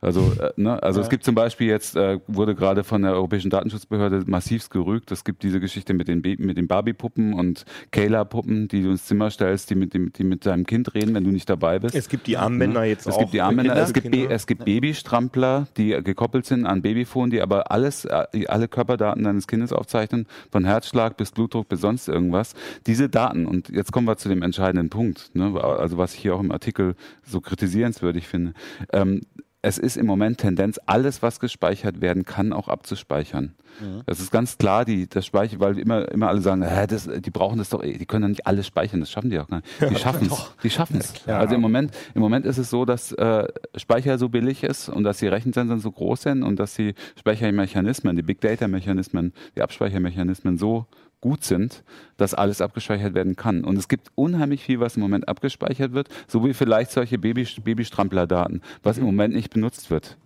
[0.00, 1.04] Also, äh, ne, also ja.
[1.04, 5.24] es gibt zum Beispiel jetzt, äh, wurde gerade von der Europäischen Datenschutzbehörde massivst gerügt, es
[5.24, 9.70] gibt diese Geschichte mit den, mit den Barbie-Puppen und Kayla-Puppen, die du ins Zimmer stellst,
[9.70, 11.94] die mit, dem, die mit deinem Kind reden, wenn du nicht dabei bist.
[11.94, 12.88] Es gibt die Armbänder ne?
[12.88, 13.20] jetzt es auch.
[13.20, 14.30] Gibt die Armbänder, es gibt, Kinder.
[14.30, 19.46] es gibt Babystrampler, die gekoppelt sind an Babyfon, die aber alles, äh, alle Körperdaten deines
[19.46, 22.52] Kindes aufzeichnen, von Herzschlag bis Blutdruck bis sonst irgendwas.
[22.86, 26.34] Diese Daten, und jetzt kommen wir zu dem entscheidenden Punkt, ne, also was ich hier
[26.34, 28.52] auch im Artikel so kritisierenswürdig finde.
[28.92, 29.22] Ähm,
[29.66, 33.56] es ist im Moment Tendenz, alles, was gespeichert werden kann, auch abzuspeichern.
[33.80, 34.02] Mhm.
[34.06, 37.30] Das ist ganz klar, die, das Speicher, weil immer, immer alle sagen, hä, das, die
[37.30, 39.68] brauchen das doch, die können ja nicht alles speichern, das schaffen die auch gar nicht.
[39.80, 40.52] Die ja, schaffen es.
[40.62, 41.14] Die schaffen es.
[41.26, 44.88] Ja, also im Moment, im Moment ist es so, dass äh, Speicher so billig ist
[44.88, 49.32] und dass die Rechenzentren so groß sind und dass die Speichermechanismen, die Big Data Mechanismen,
[49.56, 50.86] die Abspeichermechanismen so
[51.20, 51.82] gut sind,
[52.16, 53.64] dass alles abgespeichert werden kann.
[53.64, 57.46] Und es gibt unheimlich viel, was im Moment abgespeichert wird, so wie vielleicht solche Baby,
[57.62, 60.16] Babystrampler-Daten, was im Moment nicht benutzt wird.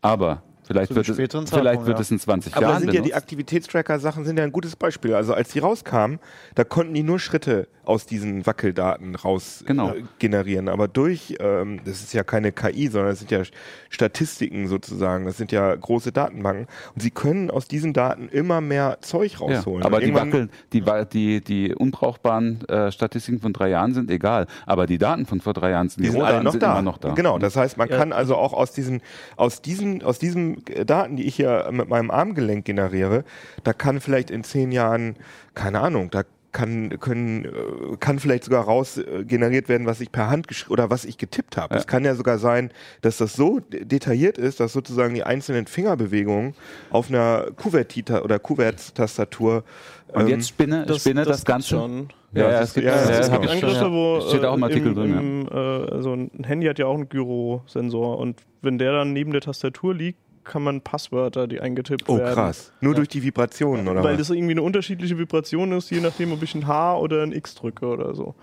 [0.00, 2.00] Aber Vielleicht, wird es, vielleicht wird ja.
[2.00, 2.70] es in 20 Aber Jahren.
[2.72, 2.98] Aber sind benutzt.
[2.98, 5.14] ja die Aktivitätstracker-Sachen sind ja ein gutes Beispiel.
[5.14, 6.18] Also als die rauskamen,
[6.56, 9.94] da konnten die nur Schritte aus diesen Wackeldaten raus genau.
[9.94, 10.68] äh, generieren.
[10.68, 13.42] Aber durch, ähm, das ist ja keine KI, sondern das sind ja
[13.90, 15.24] Statistiken sozusagen.
[15.24, 16.66] Das sind ja große Datenbanken.
[16.94, 19.82] Und sie können aus diesen Daten immer mehr Zeug rausholen.
[19.82, 24.46] Ja, aber die wackeln, die, die, die unbrauchbaren äh, Statistiken von drei Jahren sind egal.
[24.66, 26.72] Aber die Daten von vor drei Jahren sind, die, die sind alle noch sind da.
[26.72, 27.14] immer noch da.
[27.14, 27.38] Genau.
[27.38, 27.96] Das heißt, man ja.
[27.96, 29.00] kann also auch aus diesen,
[29.36, 33.24] aus diesen, aus diesem Daten, die ich hier mit meinem Armgelenk generiere,
[33.64, 35.16] da kann vielleicht in zehn Jahren,
[35.54, 36.24] keine Ahnung, da
[36.56, 40.72] kann, können, äh, kann vielleicht sogar raus äh, generiert werden, was ich per Hand geschrieben
[40.72, 41.74] oder was ich getippt habe.
[41.74, 41.80] Ja.
[41.80, 42.70] Es kann ja sogar sein,
[43.02, 46.54] dass das so detailliert ist, dass sozusagen die einzelnen Fingerbewegungen
[46.88, 49.64] auf einer Kuvertita oder Kuvertstastatur
[50.08, 51.68] und ähm, jetzt spinne das, spinne das, das Ganze.
[51.68, 52.08] Schon.
[52.32, 54.88] Ja, ja, es gibt, ja, ja, es gibt Angriffe, wo steht auch im äh, Artikel
[54.88, 55.18] im, drin.
[55.18, 59.32] Im, äh, also ein Handy hat ja auch einen Gyrosensor und wenn der dann neben
[59.32, 62.32] der Tastatur liegt, kann man Passwörter, die eingetippt oh, werden.
[62.32, 62.72] Oh krass.
[62.80, 62.96] Nur ja.
[62.96, 64.02] durch die Vibrationen, oder?
[64.02, 64.28] Weil was?
[64.28, 67.54] das irgendwie eine unterschiedliche Vibration ist, je nachdem, ob ich ein H oder ein X
[67.54, 68.34] drücke oder so.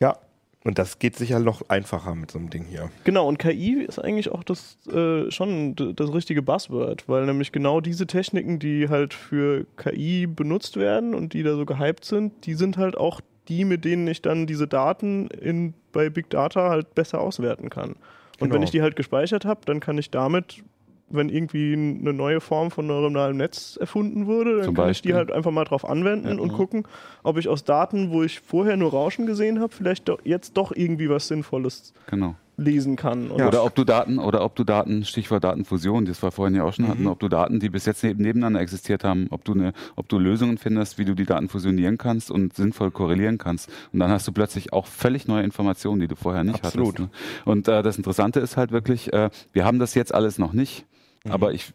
[0.00, 0.16] Ja.
[0.64, 2.90] Und das geht sicher noch einfacher mit so einem Ding hier.
[3.04, 7.80] Genau, und KI ist eigentlich auch das äh, schon das richtige Buzzword, weil nämlich genau
[7.80, 12.54] diese Techniken, die halt für KI benutzt werden und die da so gehypt sind, die
[12.54, 16.96] sind halt auch die, mit denen ich dann diese Daten in, bei Big Data halt
[16.96, 17.90] besser auswerten kann.
[17.90, 18.54] Und Genau.
[18.54, 20.62] wenn ich die halt gespeichert habe, dann kann ich damit,
[21.08, 25.08] wenn irgendwie eine neue Form von neuronalem Netz erfunden wurde, dann Zum kann ich die
[25.10, 25.14] Beispiel.
[25.14, 26.82] halt einfach mal drauf anwenden und gucken,
[27.22, 30.72] ob ich aus Daten, wo ich vorher nur Rauschen gesehen habe, vielleicht doch jetzt doch
[30.74, 32.34] irgendwie was Sinnvolles Genau.
[32.56, 33.30] lesen kann.
[33.30, 33.46] Und Ja.
[33.46, 36.72] Oder ob du Daten, oder ob du Daten, Stichwort Datenfusion, das wir vorhin ja auch
[36.72, 39.74] schon hatten, ob du Daten, die bis jetzt neben, nebeneinander existiert haben, ob du eine,
[39.94, 43.70] ob du Lösungen findest, wie du die Daten fusionieren kannst und sinnvoll korrelieren kannst.
[43.92, 46.94] Und dann hast du plötzlich auch völlig neue Informationen, die du vorher nicht Absolut.
[46.98, 46.98] hattest.
[47.00, 47.08] Ne?
[47.44, 50.84] Und äh, das Interessante ist halt wirklich, äh, wir haben das jetzt alles noch nicht,
[51.30, 51.72] aber ich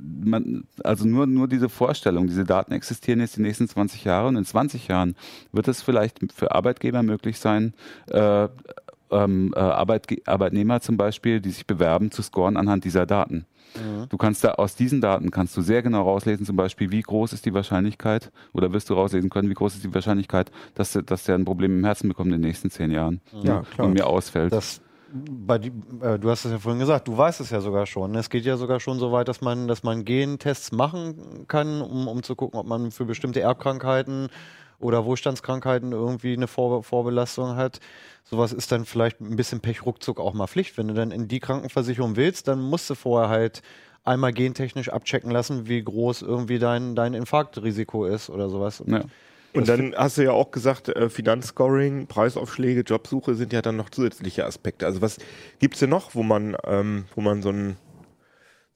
[0.00, 4.36] man, also nur, nur diese Vorstellung, diese Daten existieren jetzt die nächsten 20 Jahre und
[4.36, 5.16] in 20 Jahren
[5.52, 7.74] wird es vielleicht für Arbeitgeber möglich sein,
[8.08, 8.48] äh,
[9.10, 13.46] ähm, äh, Arbeitge Arbeitnehmer zum Beispiel, die sich bewerben, zu scoren anhand dieser Daten.
[14.08, 17.34] Du kannst da aus diesen Daten kannst du sehr genau rauslesen, zum Beispiel, wie groß
[17.34, 21.02] ist die Wahrscheinlichkeit, oder wirst du rauslesen können, wie groß ist die Wahrscheinlichkeit, dass, der-
[21.02, 23.88] dass der ein Problem im Herzen bekommt in den nächsten zehn Jahren Ja, klar.
[23.88, 24.52] und mir ausfällt.
[24.52, 28.14] Das, die, äh, du hast es ja vorhin gesagt, du weißt es ja sogar schon.
[28.14, 32.08] Es geht ja sogar schon so weit, dass man, dass man Gentests machen kann, um,
[32.08, 34.28] um zu gucken, ob man für bestimmte Erbkrankheiten
[34.78, 37.80] oder Wohlstandskrankheiten irgendwie eine Vor Vorbelastung hat.
[38.24, 40.76] Sowas ist dann vielleicht ein bisschen Pech ruckzuck auch mal Pflicht.
[40.76, 43.62] Wenn du dann in die Krankenversicherung willst, dann musst du vorher halt
[44.04, 48.82] einmal gentechnisch abchecken lassen, wie groß irgendwie dein, dein Infarktrisiko ist oder sowas.
[48.86, 49.04] ja.
[49.56, 53.90] Und dann hast du ja auch gesagt, äh, Finanzscoring, Preisaufschläge, Jobsuche sind ja dann noch
[53.90, 54.86] zusätzliche Aspekte.
[54.86, 55.18] Also was
[55.58, 57.76] gibt's denn noch, wo man, ähm, wo man so, ein,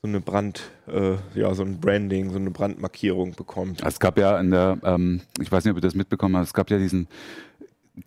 [0.03, 3.83] so eine Brand, äh, ja, so ein Branding, so eine Brandmarkierung bekommt?
[3.85, 6.55] Es gab ja in der, ähm, ich weiß nicht, ob ihr das mitbekommen habt, es
[6.55, 7.09] gab ja diesen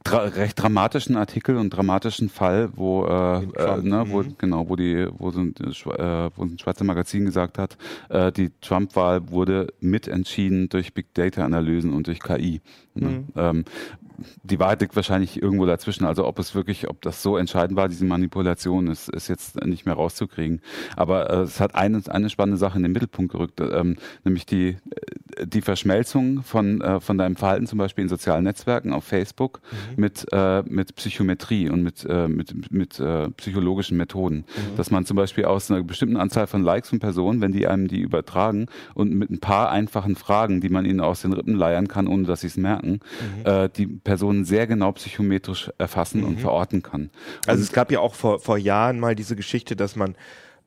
[0.04, 4.36] dra recht dramatischen Artikel und dramatischen Fall, wo, äh, äh, ne, wo mhm.
[4.38, 7.78] genau, wo die, wo so ein, äh, äh, wo ein Schweizer Magazin gesagt hat,
[8.10, 12.62] äh, die Trump-Wahl wurde mitentschieden durch Big Data-Analysen und durch KI.
[12.96, 13.26] Ne?
[13.36, 13.66] Ähm,
[14.44, 16.06] die Wahrheit liegt wahrscheinlich irgendwo dazwischen.
[16.06, 19.86] Also ob es wirklich, ob das so entscheidend war, diese Manipulation, ist, ist jetzt nicht
[19.86, 20.62] mehr rauszukriegen.
[20.96, 24.70] Aber äh, es hat eine, eine spannende Sache in den Mittelpunkt gerückt, ähm, nämlich die,
[24.70, 24.76] äh,
[25.44, 29.62] die Verschmelzung von, äh, von deinem Verhalten zum Beispiel in sozialen Netzwerken auf Facebook
[29.96, 34.46] mit, äh, mit Psychometrie und mit, äh, mit, mit äh, psychologischen Methoden.
[34.78, 37.88] Dass man zum Beispiel aus einer bestimmten Anzahl von Likes von Personen, wenn die einem
[37.88, 41.88] die übertragen und mit ein paar einfachen Fragen, die man ihnen aus den Rippen leiern
[41.88, 43.00] kann, ohne dass sie es merken,
[43.44, 47.10] äh, die Personen sehr genau psychometrisch erfassen und verorten kann.
[47.48, 50.16] Also es gab ja auch vor, vor Jahren mal diese Geschichte, dass man,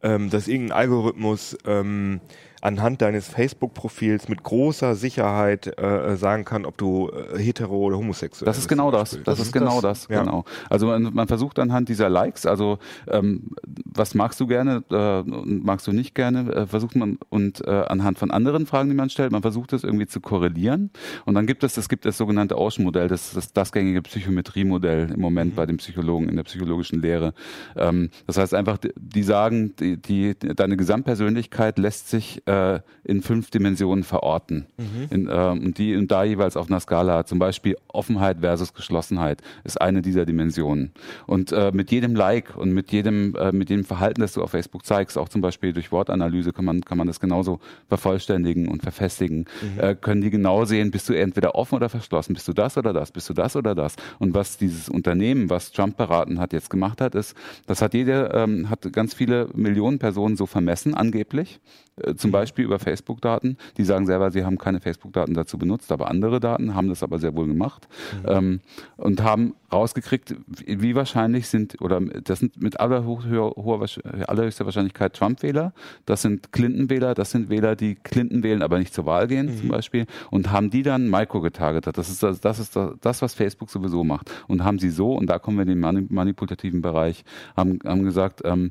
[0.02, 2.20] ähm, dass irgendein Algorithmus ähm,
[2.60, 8.46] anhand deines Facebook-Profils mit großer Sicherheit äh, sagen kann, ob du äh, hetero oder homosexuell
[8.46, 8.68] Das ist bist.
[8.68, 9.10] genau das.
[9.10, 9.24] Beispiel.
[9.24, 10.08] Das, ist genau das.
[10.10, 10.22] Ja.
[10.22, 10.44] Genau.
[10.68, 12.78] Also man, man versucht anhand dieser Likes, also
[13.08, 13.50] ähm,
[13.84, 17.70] was magst du gerne äh, und magst du nicht gerne, äh, versucht man und äh,
[17.70, 20.90] anhand von anderen Fragen, die man stellt, man versucht das irgendwie zu korrelieren.
[21.24, 25.10] Und dann gibt es, es gibt das sogenannte Ocean-Modell, das ist das, das gängige Psychometrie-Modell
[25.12, 25.56] im Moment Mhm.
[25.56, 27.32] bei den Psychologen in der psychologischen Lehre.
[27.76, 33.22] Ähm, das heißt einfach, die, die sagen, die, die, deine Gesamtpersönlichkeit lässt sich äh, in
[33.22, 34.66] fünf Dimensionen verorten.
[34.76, 35.06] Mhm.
[35.10, 37.26] In, ähm, und die und da jeweils auf einer Skala.
[37.26, 40.92] Zum Beispiel Offenheit versus Geschlossenheit ist eine dieser Dimensionen.
[41.26, 44.50] Und äh, mit jedem Like und mit jedem, äh, mit jedem Verhalten, das du auf
[44.50, 48.82] Facebook zeigst, auch zum Beispiel durch Wortanalyse kann man, kann man das genauso vervollständigen und
[48.82, 49.46] verfestigen.
[49.78, 52.92] Äh, können die genau sehen, bist du entweder offen oder verschlossen, bist du das oder
[52.92, 53.96] das, bist du das oder das.
[54.18, 57.36] Und was dieses Unternehmen, was Trump beraten hat, jetzt gemacht hat, ist,
[57.66, 61.85] das hat jede, ähm, hat ganz viele Millionen Personen so vermessen, angeblich, äh,
[62.16, 63.56] zum Beispiel über Facebook-Daten.
[63.76, 67.18] Die sagen selber, sie haben keine Facebook-Daten dazu benutzt, aber andere Daten haben das aber
[67.18, 67.88] sehr wohl gemacht
[68.26, 68.60] ähm,
[68.96, 70.36] und haben rausgekriegt,
[70.66, 75.72] wie wahrscheinlich sind, oder das sind mit allerhoch, hoher, hoher, Wahrsch- allerhöchster Wahrscheinlichkeit Trump-Wähler,
[76.04, 79.68] das sind Clinton-Wähler, das sind Wähler, die Clinton wählen, aber nicht zur Wahl gehen zum
[79.68, 81.96] Beispiel und haben die dann Micro getargetet.
[81.98, 84.30] Das ist das, das ist das, was Facebook sowieso macht.
[84.46, 87.24] Und haben sie so, und da kommen wir in den mani- manipulativen Bereich,
[87.56, 88.70] haben, haben gesagt, ähm,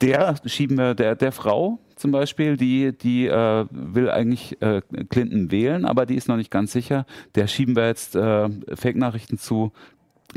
[0.00, 5.50] der schieben wir der, der Frau zum Beispiel, die, die äh, will eigentlich äh, Clinton
[5.50, 7.06] wählen, aber die ist noch nicht ganz sicher.
[7.34, 9.72] Der schieben wir jetzt äh, Fake-Nachrichten zu.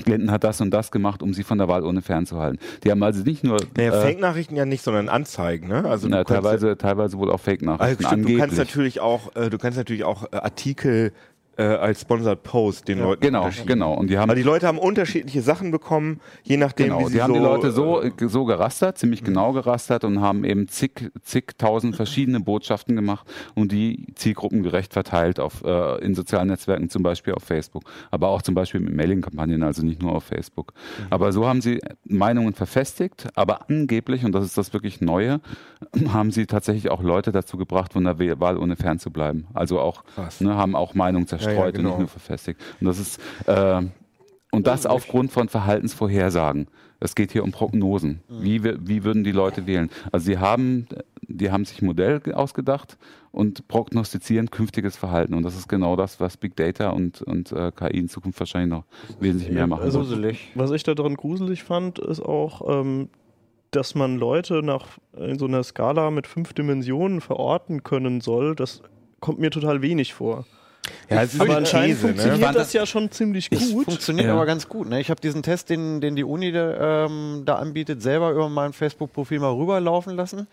[0.03, 2.59] Clinton hat das und das gemacht, um sie von der Wahlurne fernzuhalten.
[2.83, 5.85] Die haben also nicht nur Naja, äh, Fake-Nachrichten ja nicht, sondern Anzeigen, ne?
[5.85, 8.05] Also na, teilweise, teilweise wohl auch Also Fake-Nachrichten.
[8.05, 11.13] stimmt, du kannst natürlich auch, äh, du kannst natürlich auch äh, Artikel
[11.57, 13.93] äh, als Sponsored Post den Leuten Genau, genau.
[13.93, 17.13] Und die haben Aber die Leute haben unterschiedliche Sachen bekommen, je nachdem, Genau, wie sie
[17.13, 20.67] die haben so, die Leute so, äh, so gerastert, ziemlich genau gerastert und haben eben
[20.67, 27.03] zig, zigtausend verschiedene Botschaften gemacht und die zielgruppengerecht verteilt auf, äh, in sozialen Netzwerken, zum
[27.03, 30.73] Beispiel auf Facebook, aber auch zum Beispiel mit Mailing-Kampagnen, also nicht nur auf Facebook.
[31.09, 35.41] Aber so haben sie Meinungen verfestigt, aber angeblich, und das ist das wirklich Neue,
[36.13, 39.47] haben sie tatsächlich auch Leute dazu gebracht, von der Wahl- Wahlurne fernzubleiben.
[39.53, 40.03] Also auch,
[40.39, 41.89] ne, haben auch Meinungen zerstreut Ja, ja, und genau.
[41.91, 42.59] nicht nur verfestigt.
[42.79, 43.81] Und das ist, äh,
[44.51, 46.67] und das aufgrund von Verhaltensvorhersagen.
[46.99, 48.21] Es geht hier um Prognosen.
[48.29, 49.89] Wie, wir- wie würden die Leute wählen?
[50.11, 50.87] Also sie haben,
[51.27, 52.97] die haben sich ein Modell ausgedacht
[53.31, 55.33] und prognostizieren künftiges Verhalten.
[55.33, 58.69] Und das ist genau das, was Big Data und, und äh, KI in Zukunft wahrscheinlich
[58.71, 58.85] noch
[59.19, 60.07] wesentlich mehr machen also- wird.
[60.09, 60.51] Gruselig.
[60.55, 63.09] Was ich daran gruselig fand, ist auch, ähm,
[63.71, 64.85] dass man Leute nach
[65.17, 68.55] in so einer Skala mit fünf Dimensionen verorten können soll.
[68.55, 68.81] Das
[69.19, 70.45] kommt mir total wenig vor.
[71.09, 72.57] Ja, es ist Aber eine anscheinend These, funktioniert ne?
[72.57, 73.85] das ja schon ziemlich gut.
[73.85, 74.33] Funktioniert Ja.
[74.33, 74.89] aber ganz gut.
[74.89, 74.99] Ne?
[74.99, 78.73] Ich habe diesen Test, den, den die Uni da, ähm, da anbietet, selber über mein
[78.73, 80.47] Facebook-Profil mal rüberlaufen lassen.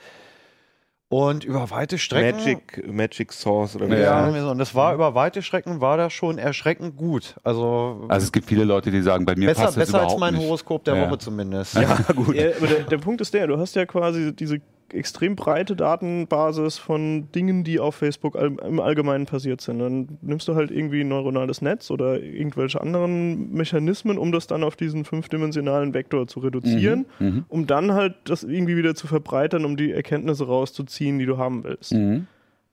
[1.08, 2.38] Und über weite Strecken.
[2.38, 4.48] Magic, Magic Source oder wie Ja, so.
[4.48, 7.36] und das war über weite Strecken war das schon erschreckend gut.
[7.44, 10.04] Also, Also es gibt viele Leute, die sagen, bei mir besser, passt das besser als
[10.14, 10.42] überhaupt mein nicht.
[10.44, 11.06] Horoskop der Ja.
[11.10, 11.74] Woche zumindest.
[11.78, 12.34] Ja, gut.
[12.34, 14.62] Ja, aber der, der Punkt ist der, du hast ja quasi diese
[14.92, 19.78] extrem breite Datenbasis von Dingen, die auf Facebook all, im Allgemeinen passiert sind.
[19.78, 24.62] Dann nimmst du halt irgendwie ein neuronales Netz oder irgendwelche anderen Mechanismen, um das dann
[24.64, 27.44] auf diesen fünfdimensionalen Vektor zu reduzieren, Mhm.
[27.48, 31.64] um dann halt das irgendwie wieder zu verbreitern, um die Erkenntnisse rauszuziehen, die du haben
[31.64, 31.94] willst.
[31.94, 32.26] Mhm.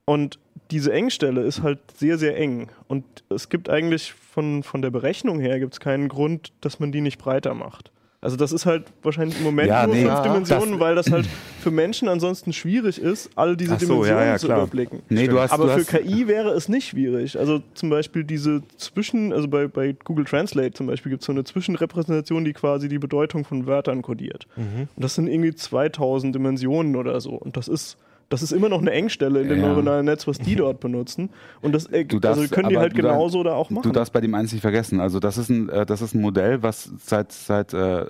[0.05, 0.39] Und
[0.71, 2.69] diese Engstelle ist halt sehr, sehr eng.
[2.87, 7.01] Und es gibt eigentlich von, von der Berechnung her gibt's keinen Grund, dass man die
[7.01, 7.91] nicht breiter macht.
[8.21, 10.95] Also das ist halt wahrscheinlich im Moment Ja, nur nee, fünf ja, Dimensionen, das- weil
[10.95, 11.25] das halt
[11.61, 15.01] für Menschen ansonsten schwierig ist, all diese so, Dimensionen ja, zu überblicken.
[15.07, 17.39] Nee, du hast, Aber du für hast, KI wäre es nicht schwierig.
[17.39, 21.31] Also zum Beispiel diese Zwischen, also bei, bei Google Translate zum Beispiel gibt es so
[21.31, 24.47] eine Zwischenrepräsentation, die quasi die Bedeutung von Wörtern kodiert.
[24.57, 24.89] Mhm.
[24.95, 27.31] Und das sind irgendwie 2000 Dimensionen oder so.
[27.31, 27.95] Und das ist,
[28.29, 29.67] das ist immer noch eine Engstelle in dem Ja.
[29.67, 31.29] neuronalen Netz, was die dort benutzen.
[31.61, 33.83] Und das äh, Du darfst- also können die halt genauso da auch machen.
[33.83, 34.99] Du darfst bei dem eins nicht vergessen.
[34.99, 38.05] Also das ist ein, äh, das ist ein Modell, was seit, seit äh,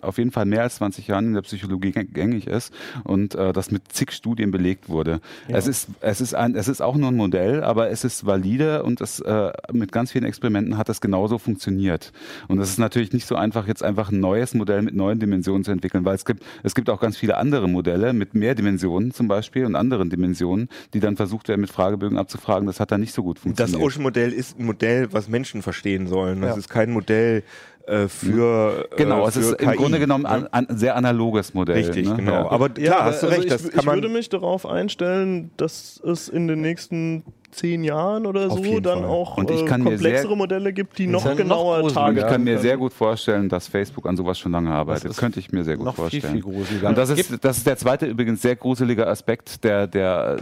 [0.00, 2.72] auf jeden Fall mehr als 20 Jahren in der Psychologie gäng- gängig ist
[3.04, 5.20] und äh, das mit zig Studien belegt wurde.
[5.48, 8.82] Es ist, es ist ein, es ist auch nur ein Modell, aber es ist valide
[8.82, 12.12] und es äh, mit ganz vielen Experimenten hat das genauso funktioniert.
[12.48, 15.62] Und es ist natürlich nicht so einfach, jetzt einfach ein neues Modell mit neuen Dimensionen
[15.64, 19.12] zu entwickeln, weil es gibt, es gibt auch ganz viele andere Modelle mit mehr Dimensionen
[19.12, 22.66] zum Beispiel und anderen Dimensionen, die dann versucht werden, mit Fragebögen abzufragen.
[22.66, 23.80] Das hat dann nicht so gut Das funktioniert.
[23.82, 26.40] Ocean-Modell ist ein Modell, was Menschen verstehen sollen.
[26.40, 26.56] Das Ja.
[26.58, 27.42] ist kein Modell
[27.86, 30.48] äh, für Genau, äh, es für ist im KI, Grunde genommen ne?
[30.52, 31.76] ein, ein sehr analoges Modell.
[31.76, 32.16] Richtig, ne?
[32.16, 32.32] genau.
[32.32, 32.50] Ja.
[32.50, 33.44] Aber klar, Ja, hast du also recht.
[33.46, 38.50] Ich, Das ich würde mich darauf einstellen, dass es in den nächsten zehn Jahren oder
[38.50, 39.08] Auf so dann Fall.
[39.08, 42.06] auch Und ich äh, kann komplexere sehr- Modelle gibt, die noch noch genauer gruseliger.
[42.08, 45.16] Und ich kann mir sehr gut vorstellen, dass Facebook an sowas schon lange arbeitet.
[45.16, 46.32] Könnte ich mir sehr gut noch viel, vorstellen.
[46.34, 46.88] viel gruseliger.
[46.88, 50.38] Und das ist, das ist der zweite übrigens sehr gruselige Aspekt, der, der,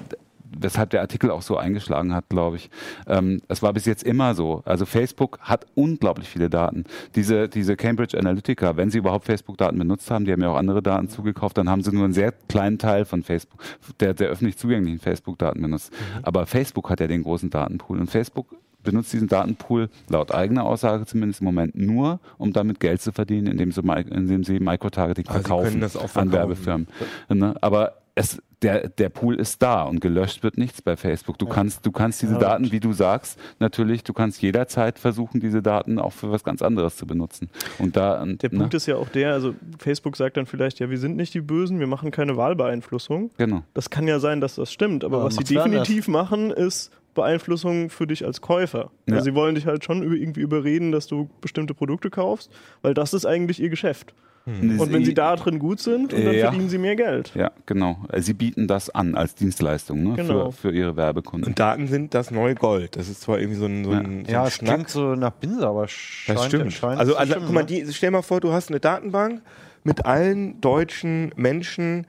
[0.60, 2.70] weshalb der Artikel auch so eingeschlagen hat, glaube ich.
[3.06, 4.62] Ähm, es war bis jetzt immer so.
[4.64, 6.84] Also Facebook hat unglaublich viele Daten.
[7.14, 10.82] Diese, diese Cambridge Analytica, wenn sie überhaupt Facebook-Daten benutzt haben, die haben ja auch andere
[10.82, 13.60] Daten zugekauft, dann haben sie nur einen sehr kleinen Teil von Facebook,
[14.00, 15.92] der, der öffentlich zugänglichen Facebook-Daten benutzt.
[16.22, 21.04] Aber Facebook hat ja den großen Datenpool und Facebook benutzt diesen Datenpool laut eigener Aussage
[21.04, 25.32] zumindest im Moment nur, um damit Geld zu verdienen, indem sie, indem sie Microtargeting Ah,
[25.32, 26.32] verkaufen das auch an verkaufen.
[26.32, 26.88] Werbefirmen.
[27.28, 27.54] Ne?
[27.60, 31.38] Aber es, der, der Pool ist da und gelöscht wird nichts bei Facebook.
[31.38, 35.38] Du kannst, du kannst diese Ja, Daten, wie du sagst, natürlich, du kannst jederzeit versuchen,
[35.40, 37.50] diese Daten auch für was ganz anderes zu benutzen.
[37.78, 38.58] Und da, und, Der ne?
[38.58, 41.40] Punkt ist ja auch der, also Facebook sagt dann vielleicht, ja, wir sind nicht die
[41.40, 43.30] Bösen, wir machen keine Wahlbeeinflussung.
[43.38, 43.62] genau.
[43.74, 47.90] Das kann ja sein, dass das stimmt, aber Ja, was sie definitiv machen, ist Beeinflussung
[47.90, 48.90] für dich als Käufer.
[49.06, 49.14] Ja.
[49.14, 52.50] Also sie wollen dich halt schon über- irgendwie überreden, dass du bestimmte Produkte kaufst,
[52.82, 54.14] weil das ist eigentlich ihr Geschäft.
[54.48, 56.48] Und wenn sie da drin gut sind, und dann Ja.
[56.48, 57.32] verdienen sie mehr Geld.
[57.34, 57.98] Ja, genau.
[58.16, 60.14] Sie bieten das an als Dienstleistung ne?
[60.16, 60.50] Genau.
[60.50, 61.48] für, für ihre Werbekunden.
[61.48, 62.96] Und Daten sind das neue Gold.
[62.96, 64.74] Das ist zwar irgendwie so ein, so ein, so ja, ein es Schnack.
[64.74, 66.72] klingt so nach Binse, aber scheint, Das stimmt.
[66.72, 69.42] scheint Also, also stimmen, guck mal, die, stell mal vor, du hast eine Datenbank
[69.84, 72.06] mit allen deutschen Menschen,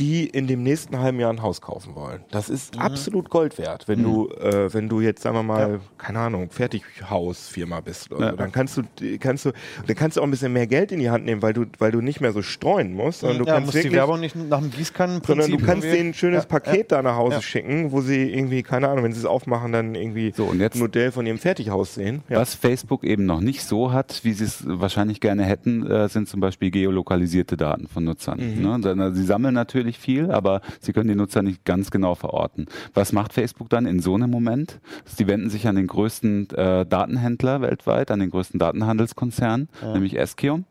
[0.00, 2.22] die in dem nächsten halben Jahr ein Haus kaufen wollen.
[2.30, 2.80] Das ist Mhm.
[2.82, 7.80] absolut Gold wert, wenn du, äh, wenn du jetzt, sagen wir mal, keine Ahnung, Fertighausfirma
[7.80, 8.30] bist oder Ja.
[8.32, 8.36] so.
[8.36, 8.82] Dann kannst du,
[9.18, 9.52] kannst du,
[9.86, 11.92] dann kannst du auch ein bisschen mehr Geld in die Hand nehmen, weil du, weil
[11.92, 14.36] du nicht mehr so streuen musst, sondern du ja, kannst muss wirklich die Werbung nicht
[14.36, 17.42] nach dem Gießkannen sondern du kannst denen ein schönes Ja, Paket da nach Hause ja.
[17.42, 20.76] schicken, wo sie irgendwie, keine Ahnung, wenn sie es aufmachen, dann irgendwie So, und jetzt-
[20.76, 22.22] ein Modell von ihrem Fertighaus sehen.
[22.28, 22.38] Ja.
[22.38, 26.28] Was Facebook eben noch nicht so hat, wie sie es wahrscheinlich gerne hätten, äh, sind
[26.28, 28.38] zum Beispiel geolokalisierte Daten von Nutzern.
[28.56, 28.62] Mhm.
[28.62, 29.08] Ne?
[29.10, 32.66] Äh, Sie sammeln natürlich viel, aber sie können die Nutzer nicht ganz genau verorten.
[32.94, 34.80] Was macht Facebook dann in so einem Moment?
[35.04, 40.64] Sie wenden sich an den größten äh, Datenhändler weltweit, an den größten Datenhandelskonzern, nämlich Escium.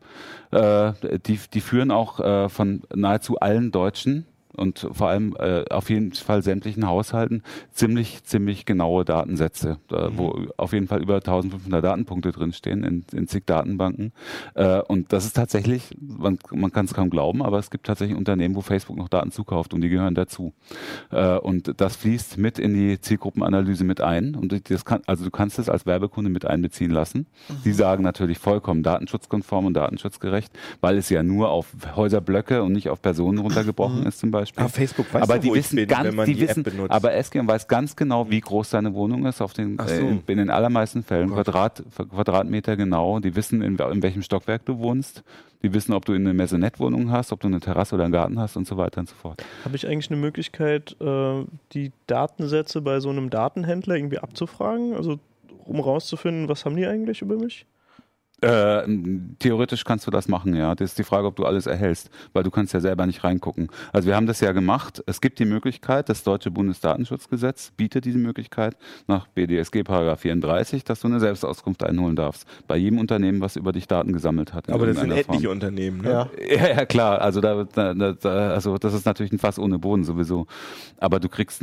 [0.50, 0.92] Äh,
[1.26, 4.26] die, die führen auch äh, von nahezu allen Deutschen
[4.56, 7.42] und vor allem äh, auf jeden Fall sämtlichen Haushalten
[7.72, 10.18] ziemlich, ziemlich genaue Datensätze, äh, mhm.
[10.18, 14.12] wo auf jeden Fall über 1500 Datenpunkte drinstehen in, in zig Datenbanken.
[14.54, 18.16] Äh, und das ist tatsächlich, man, man kann es kaum glauben, aber es gibt tatsächlich
[18.16, 20.52] Unternehmen, wo Facebook noch Daten zukauft und die gehören dazu.
[21.10, 24.34] Äh, und das fließt mit in die Zielgruppenanalyse mit ein.
[24.34, 27.26] Und das kann, also du kannst es als Werbekunde mit einbeziehen lassen.
[27.48, 27.54] Mhm.
[27.64, 32.88] Die sagen natürlich vollkommen datenschutzkonform und datenschutzgerecht, weil es ja nur auf Häuserblöcke und nicht
[32.88, 34.06] auf Personen runtergebrochen mhm.
[34.06, 34.39] ist zum Beispiel.
[34.56, 36.60] Aber ah, Facebook weiß aber doch, die wissen bin, ganz, wenn man die, die, wissen,
[36.64, 36.90] App benutzt.
[36.90, 39.94] aber Eskian weiß ganz genau, wie groß seine Wohnung ist, auf den, Ach so.
[39.94, 41.34] äh, in den allermeisten Fällen, Oh.
[41.34, 43.20] Quadrat, Quadratmeter genau.
[43.20, 45.22] Die wissen, in, in welchem Stockwerk du wohnst.
[45.62, 48.56] Die wissen, ob du eine Maisonette-Wohnung hast, ob du eine Terrasse oder einen Garten hast
[48.56, 49.44] und so weiter und so fort.
[49.64, 54.94] Habe ich eigentlich eine Möglichkeit, äh, die Datensätze bei so einem Datenhändler irgendwie abzufragen?
[54.94, 55.18] Also
[55.66, 57.66] um rauszufinden, was haben die eigentlich über mich?
[58.40, 58.82] Äh,
[59.38, 60.74] theoretisch kannst du das machen, ja.
[60.74, 63.68] Das ist die Frage, ob du alles erhältst, weil du kannst ja selber nicht reingucken.
[63.92, 65.02] Also wir haben das ja gemacht.
[65.06, 68.76] Es gibt die Möglichkeit, das deutsche Bundesdatenschutzgesetz bietet diese Möglichkeit
[69.06, 72.46] nach BDSG Paragraph 34, dass du eine Selbstauskunft einholen darfst.
[72.66, 74.70] Bei jedem Unternehmen, was über dich Daten gesammelt hat.
[74.70, 75.34] Aber das sind irgendeiner Form.
[75.34, 76.10] etliche Unternehmen, ne?
[76.10, 76.30] Ja.
[76.50, 77.20] Ja, ja, klar.
[77.20, 80.46] Also da, da, da, also das ist natürlich ein Fass ohne Boden sowieso.
[80.98, 81.62] Aber du kriegst,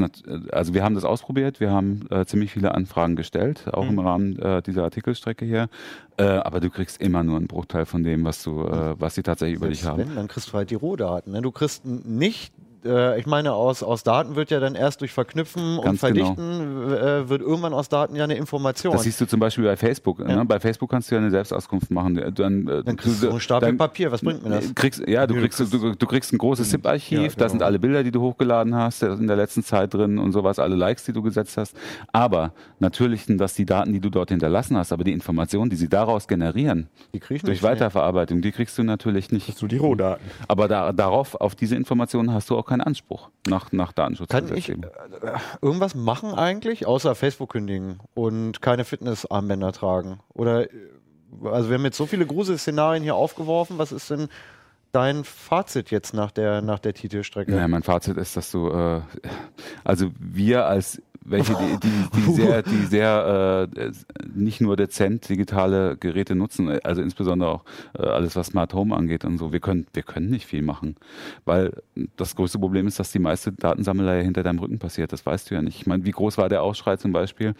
[0.51, 1.59] also wir haben das ausprobiert.
[1.59, 5.69] Wir haben äh, ziemlich viele Anfragen gestellt, auch im Rahmen äh, dieser Artikelstrecke hier.
[6.17, 9.23] Äh, aber du kriegst immer nur einen Bruchteil von dem, was du, äh, was sie
[9.23, 10.09] tatsächlich über dich Selbst haben.
[10.09, 11.31] Wenn, dann kriegst du halt die Rohdaten.
[11.31, 11.41] Ne?
[11.41, 12.53] Du kriegst nicht,
[12.87, 16.33] äh, ich meine, aus, aus Daten wird ja dann erst durch Verknüpfen und Ganz genau.
[16.35, 18.93] Verdichten äh, wird irgendwann aus Daten ja eine Information.
[18.93, 20.19] Das siehst du zum Beispiel bei Facebook.
[20.19, 20.35] Ja.
[20.37, 20.45] Ne?
[20.45, 22.15] Bei Facebook kannst du ja eine Selbstauskunft machen.
[22.35, 24.11] Dann, äh, dann kriegst du so einen Stapel dann- Papier.
[24.11, 24.73] Was bringt mir das?
[24.73, 27.49] Kriegst, ja, du kriegst, du, du kriegst ein großes ZIP-Archiv, Ja, da genau.
[27.49, 30.75] sind alle Bilder, die du hochgeladen hast in der letzten Zeit drin und sowas, alle
[30.75, 31.75] Likes, die du gesetzt hast.
[32.13, 35.75] Aber natürlich sind das die Daten, die du dort hinterlassen hast, aber die Informationen, die
[35.75, 37.63] sie daraus generieren, durch.
[37.63, 39.57] Weiterverarbeitung, die kriegst du natürlich nicht.
[39.57, 40.25] So die Rohdaten.
[40.47, 44.49] Aber da, darauf, auf diese Informationen hast du auch keinen Anspruch nach, nach Datenschutzgesetz.
[44.49, 44.77] Kann ich äh,
[45.61, 50.19] irgendwas machen eigentlich, außer Facebook kündigen und keine Fitnessarmbänder tragen?
[50.33, 50.69] Oder, äh,
[51.43, 53.77] also wir haben jetzt so viele Gruselszenarien hier aufgeworfen.
[53.77, 54.27] Was ist denn
[54.91, 57.55] dein Fazit jetzt nach der, nach der Titelstrecke?
[57.55, 59.01] Ja, mein Fazit ist, dass du, äh,
[59.83, 63.91] also wir als welche, die, die, die sehr, die sehr äh,
[64.33, 67.63] nicht nur dezent digitale Geräte nutzen, also insbesondere auch
[67.97, 69.51] äh, alles, was Smart Home angeht und so.
[69.51, 70.95] Wir können, wir können nicht viel machen,
[71.45, 71.73] weil
[72.15, 75.11] das größte Problem ist, dass die meiste Datensammelei hinter deinem Rücken passiert.
[75.11, 75.79] Das weißt du ja nicht.
[75.79, 77.53] Ich meine, wie groß war der Aufschrei zum Beispiel?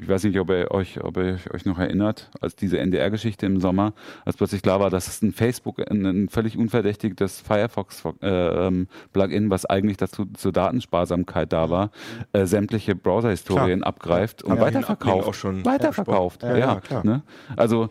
[0.00, 3.60] Ich weiß nicht, ob ihr euch, ob ihr euch noch erinnert, als diese NDR-Geschichte im
[3.60, 3.94] Sommer,
[4.24, 9.96] als plötzlich klar war, dass es ein Facebook, ein, ein völlig unverdächtigtes Firefox-Plugin, was eigentlich
[9.96, 11.90] dazu zur Datensparsamkeit da war,
[12.32, 15.26] äh, sämtliche Browser-Historien abgreift und weiterverkauft.
[15.26, 16.42] Auch schon weiterverkauft.
[16.42, 17.04] Ja, ja, klar.
[17.04, 17.22] Ne?
[17.56, 17.90] Also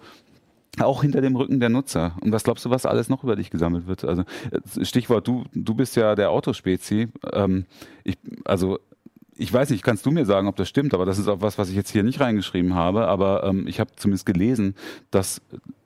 [0.80, 2.16] auch hinter dem Rücken der Nutzer.
[2.22, 4.04] Und was glaubst du, was alles noch über dich gesammelt wird?
[4.06, 7.10] Also äh, Stichwort, du, du bist ja der Autospezi.
[7.32, 7.66] Ähm,
[8.04, 8.80] ich, also
[9.36, 11.58] ich weiß nicht, kannst du mir sagen, ob das stimmt, aber das ist auch was,
[11.58, 14.76] was ich jetzt hier nicht reingeschrieben habe, aber ähm, ich habe zumindest gelesen,
[15.12, 15.42] dass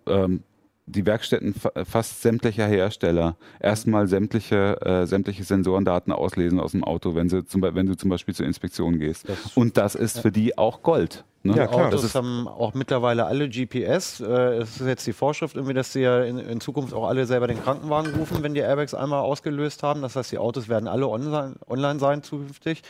[0.06, 0.44] ähm,
[0.88, 7.14] die Werkstätten fa fast sämtlicher Hersteller erstmal sämtliche, äh, sämtliche Sensorendaten auslesen aus dem Auto,
[7.14, 9.26] wenn, sie zum, wenn du zum Beispiel zur Inspektion gehst.
[9.56, 11.26] Und das ist für die auch Gold.
[11.44, 11.56] Ne?
[11.56, 11.88] Ja, klar.
[11.88, 14.22] Autos Das ist, haben auch mittlerweile alle GPS.
[14.22, 17.26] Äh, Es ist jetzt die Vorschrift irgendwie, dass sie ja in, in Zukunft auch alle
[17.26, 20.02] selber den Krankenwagen rufen, wenn die Airbags einmal ausgelöst haben.
[20.02, 22.82] Das heißt, die Autos werden alle online, online sein zukünftig.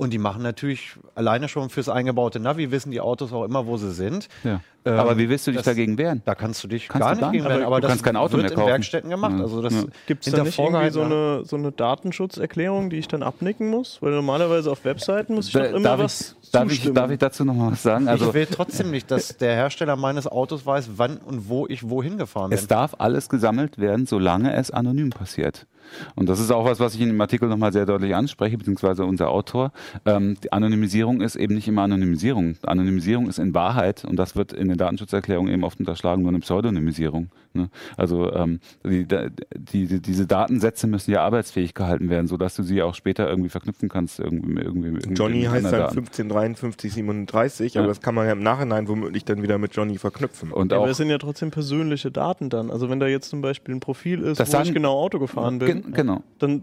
[0.00, 3.76] Und die machen natürlich alleine schon fürs eingebaute Navi, wissen die Autos auch immer, wo
[3.76, 4.28] sie sind.
[4.44, 4.60] ja.
[4.86, 6.22] Ähm, aber wie willst du dich das- dagegen wehren?
[6.24, 8.04] Da kannst du dich Kannst gar du nicht gegen wehren, Aber aber du das kannst
[8.04, 8.68] kein Auto wird mehr in kaufen.
[8.70, 9.34] Werkstätten gemacht.
[9.36, 9.42] Ja.
[9.42, 9.82] Also das Ja.
[10.06, 13.98] Gibt es da nicht irgendwie so eine, so eine Datenschutzerklärung, die ich dann abnicken muss?
[14.00, 17.10] Weil normalerweise auf Webseiten muss ich doch Da- immer darf, was ich, darf, ich, darf
[17.10, 18.08] ich dazu noch mal was sagen?
[18.08, 21.88] Also ich will trotzdem nicht, dass der Hersteller meines Autos weiß, wann und wo ich
[21.90, 22.58] wohin gefahren bin.
[22.58, 25.66] Es darf alles gesammelt werden, solange es anonym passiert.
[26.14, 29.04] Und das ist auch was, was ich in dem Artikel nochmal sehr deutlich anspreche, beziehungsweise
[29.04, 29.72] unser Autor.
[30.06, 32.56] Ähm, die Anonymisierung ist eben nicht immer Anonymisierung.
[32.62, 36.40] Anonymisierung ist in Wahrheit, und das wird in den Datenschutzerklärungen eben oft unterschlagen, nur eine
[36.40, 37.30] Pseudonymisierung.
[37.52, 37.68] Ne?
[37.96, 42.80] Also ähm, die, die, die, diese Datensätze müssen ja arbeitsfähig gehalten werden, sodass du sie
[42.82, 44.20] auch später irgendwie verknüpfen kannst.
[44.20, 45.94] Irgendwie, irgendwie, irgendwie Johnny heißt dann Daten.
[45.96, 47.88] 155337, aber Ja.
[47.88, 50.52] das kann man ja im Nachhinein womöglich dann wieder mit Johnny verknüpfen.
[50.52, 52.70] Und Ja, auch aber es sind ja trotzdem persönliche Daten dann.
[52.70, 55.18] Also wenn da jetzt zum Beispiel ein Profil ist, Das wo sagen- ich genau Auto
[55.18, 56.22] gefahren bin, Gen genau.
[56.38, 56.62] dann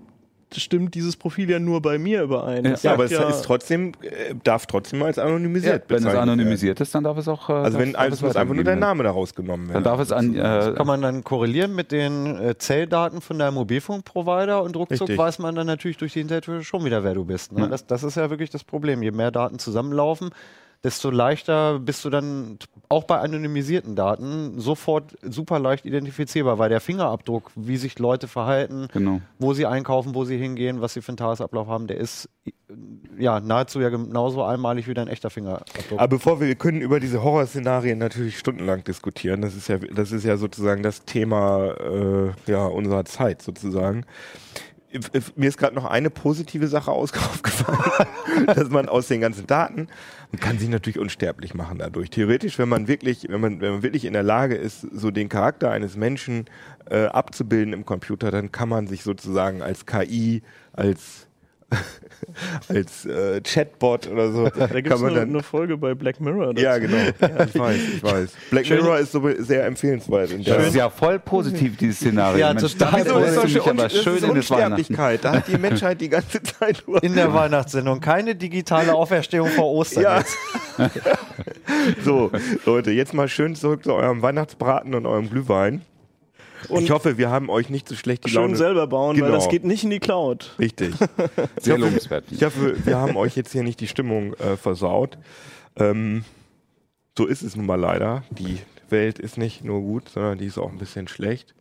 [0.56, 2.64] stimmt dieses Profil ja nur bei mir überein.
[2.64, 2.72] Ja.
[2.72, 6.96] Das ja, aber es ist trotzdem, äh, darf trotzdem als anonymisiert wenn es anonymisiert ist,
[6.96, 7.50] dann darf es auch.
[7.50, 8.80] äh, Also wenn es muss einfach nur werden.
[8.80, 9.84] Name daraus genommen werden.
[9.84, 10.36] Dann darf es an.
[10.36, 15.18] Äh, kann man dann korrelieren mit den äh, Zelldaten von deinem Mobilfunkprovider und ruckzuck Richtig.
[15.18, 17.52] weiß man dann natürlich durch die Hintertür schon wieder, wer du bist.
[17.52, 17.62] Ne?
[17.62, 17.68] Ja.
[17.68, 19.04] Das, das ist ja wirklich das Problem.
[19.04, 20.30] Je mehr Daten zusammenlaufen,
[20.84, 22.58] desto leichter bist du dann
[22.90, 28.88] auch bei anonymisierten Daten sofort super leicht identifizierbar, weil der Fingerabdruck, wie sich Leute verhalten,
[28.94, 29.22] Genau.
[29.40, 32.52] wo sie einkaufen, wo sie hingehen, was sie für einen Tagesablauf haben, der ist äh,
[33.20, 36.00] ja nahezu ja genauso einmalig wie dein echter Fingerabdruck.
[36.00, 39.42] Aber bevor wir, wir können über diese Horrorszenarien natürlich stundenlang diskutieren.
[39.42, 44.06] Das ist ja, das ist ja sozusagen das Thema äh, ja, unserer Zeit sozusagen.
[45.16, 48.08] If- Mir ist gerade noch eine positive Sache aufgefallen,
[48.48, 49.88] dass man aus den ganzen Daten,
[50.32, 52.10] man kann sich natürlich unsterblich machen dadurch.
[52.10, 55.30] Theoretisch, wenn man wirklich, wenn man, wenn man wirklich in der Lage ist, so den
[55.30, 56.46] Charakter eines Menschen
[56.90, 60.42] äh, abzubilden im Computer, dann kann man sich sozusagen als KI,
[60.74, 61.27] als
[62.70, 65.94] als äh, Chatbot oder so, Da gibt kann es man eine, dann eine Folge bei
[65.94, 66.54] Black Mirror.
[66.54, 66.64] dazu.
[66.64, 66.96] ja, genau.
[67.46, 68.30] Ich weiß, ich weiß.
[68.50, 70.32] Black Schön- Mirror ist so sehr empfehlenswert.
[70.48, 72.40] Das ist ja voll positiv, dieses Szenario.
[72.40, 74.30] Ja, Mensch, total da Wieso ist mich schon aber das ist schön in das.
[74.32, 75.26] Unsterblichkeit.
[75.26, 77.04] Da hat die Menschheit die ganze Zeit nur.
[77.04, 80.04] in der Weihnachtssendung keine digitale Auferstehung vor Ostern.
[80.04, 80.24] Ja.
[82.04, 82.32] So,
[82.66, 85.82] Leute, jetzt mal schön zurück zu eurem Weihnachtsbraten und eurem Glühwein.
[86.70, 88.56] Und ich hoffe, wir haben euch nicht so schlecht die schön Laune.
[88.56, 89.36] selber bauen, weil Genau.
[89.36, 90.54] das geht nicht in die Cloud.
[90.60, 90.94] Richtig.
[91.62, 92.26] Sehr lobenswert.
[92.32, 95.18] Ich hoffe, wir haben euch jetzt hier nicht die Stimmung äh, versaut.
[95.78, 96.24] Ähm,
[97.18, 98.24] so ist es nun mal leider.
[98.32, 98.60] Die
[98.90, 101.54] Welt ist nicht nur gut, sondern die ist auch ein bisschen schlecht.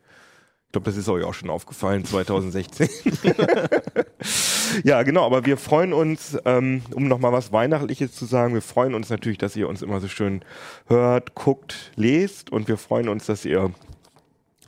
[0.67, 2.89] Ich glaube, das ist euch auch schon aufgefallen 2016.
[4.85, 8.95] ja, genau, aber wir freuen uns, ähm, um nochmal was Weihnachtliches zu sagen, wir freuen
[8.95, 10.43] uns natürlich, dass ihr uns immer so schön
[10.87, 13.73] hört, guckt, lest und wir freuen uns, dass ihr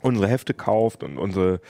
[0.01, 1.61] unsere Hefte kauft und unsere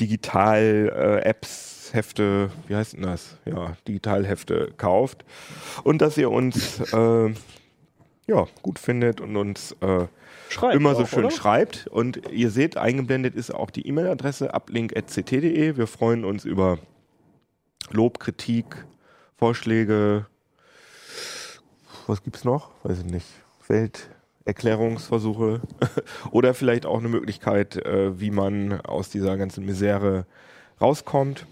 [0.00, 3.36] Digital-Apps, Hefte, wie heißt denn das?
[3.44, 5.24] Ja, Digitalhefte kauft
[5.84, 7.34] und dass ihr uns äh,
[8.26, 10.06] ja, gut findet und uns äh,
[10.72, 11.34] immer so auch, schön oder?
[11.34, 11.86] schreibt.
[11.88, 15.76] Und ihr seht, eingeblendet ist auch die E-Mail-Adresse uplink.ct.de.
[15.76, 16.78] Wir freuen uns über
[17.90, 18.84] Lob, Kritik,
[19.36, 20.26] Vorschläge.
[22.06, 22.70] Was gibt's noch?
[22.82, 23.26] Weiß ich nicht.
[24.44, 25.60] Welterklärungsversuche.
[26.30, 30.26] Oder vielleicht auch eine Möglichkeit, äh, wie man aus dieser ganzen Misere
[30.80, 31.46] rauskommt.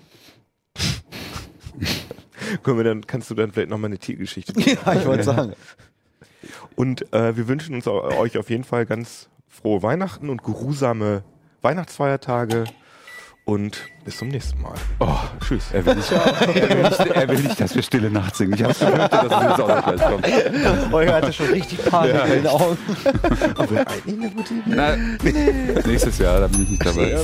[2.63, 5.53] Können wir dann, kannst du dann vielleicht nochmal eine Tiergeschichte ja, ich wollte sagen.
[6.77, 11.23] und äh, wir wünschen uns euch auf jeden Fall ganz frohe Weihnachten und geruhsame
[11.63, 12.65] Weihnachtsfeiertage.
[13.45, 14.75] Und bis zum nächsten Mal.
[15.01, 15.65] Oh, tschüss.
[15.73, 18.55] Er will, nicht, er, will nicht, er will nicht, dass wir Stille Nacht singen.
[18.55, 20.93] Ich habe befürchtet, dass es jetzt auch noch gleich kommt.
[20.95, 22.79] Euer hatte schon richtig Panik Ja, in den Augen.
[23.57, 24.63] Aber eigentlich eine gute Idee.
[24.67, 24.97] Na,
[25.87, 27.21] nächstes Jahr, da bin ich nicht dabei.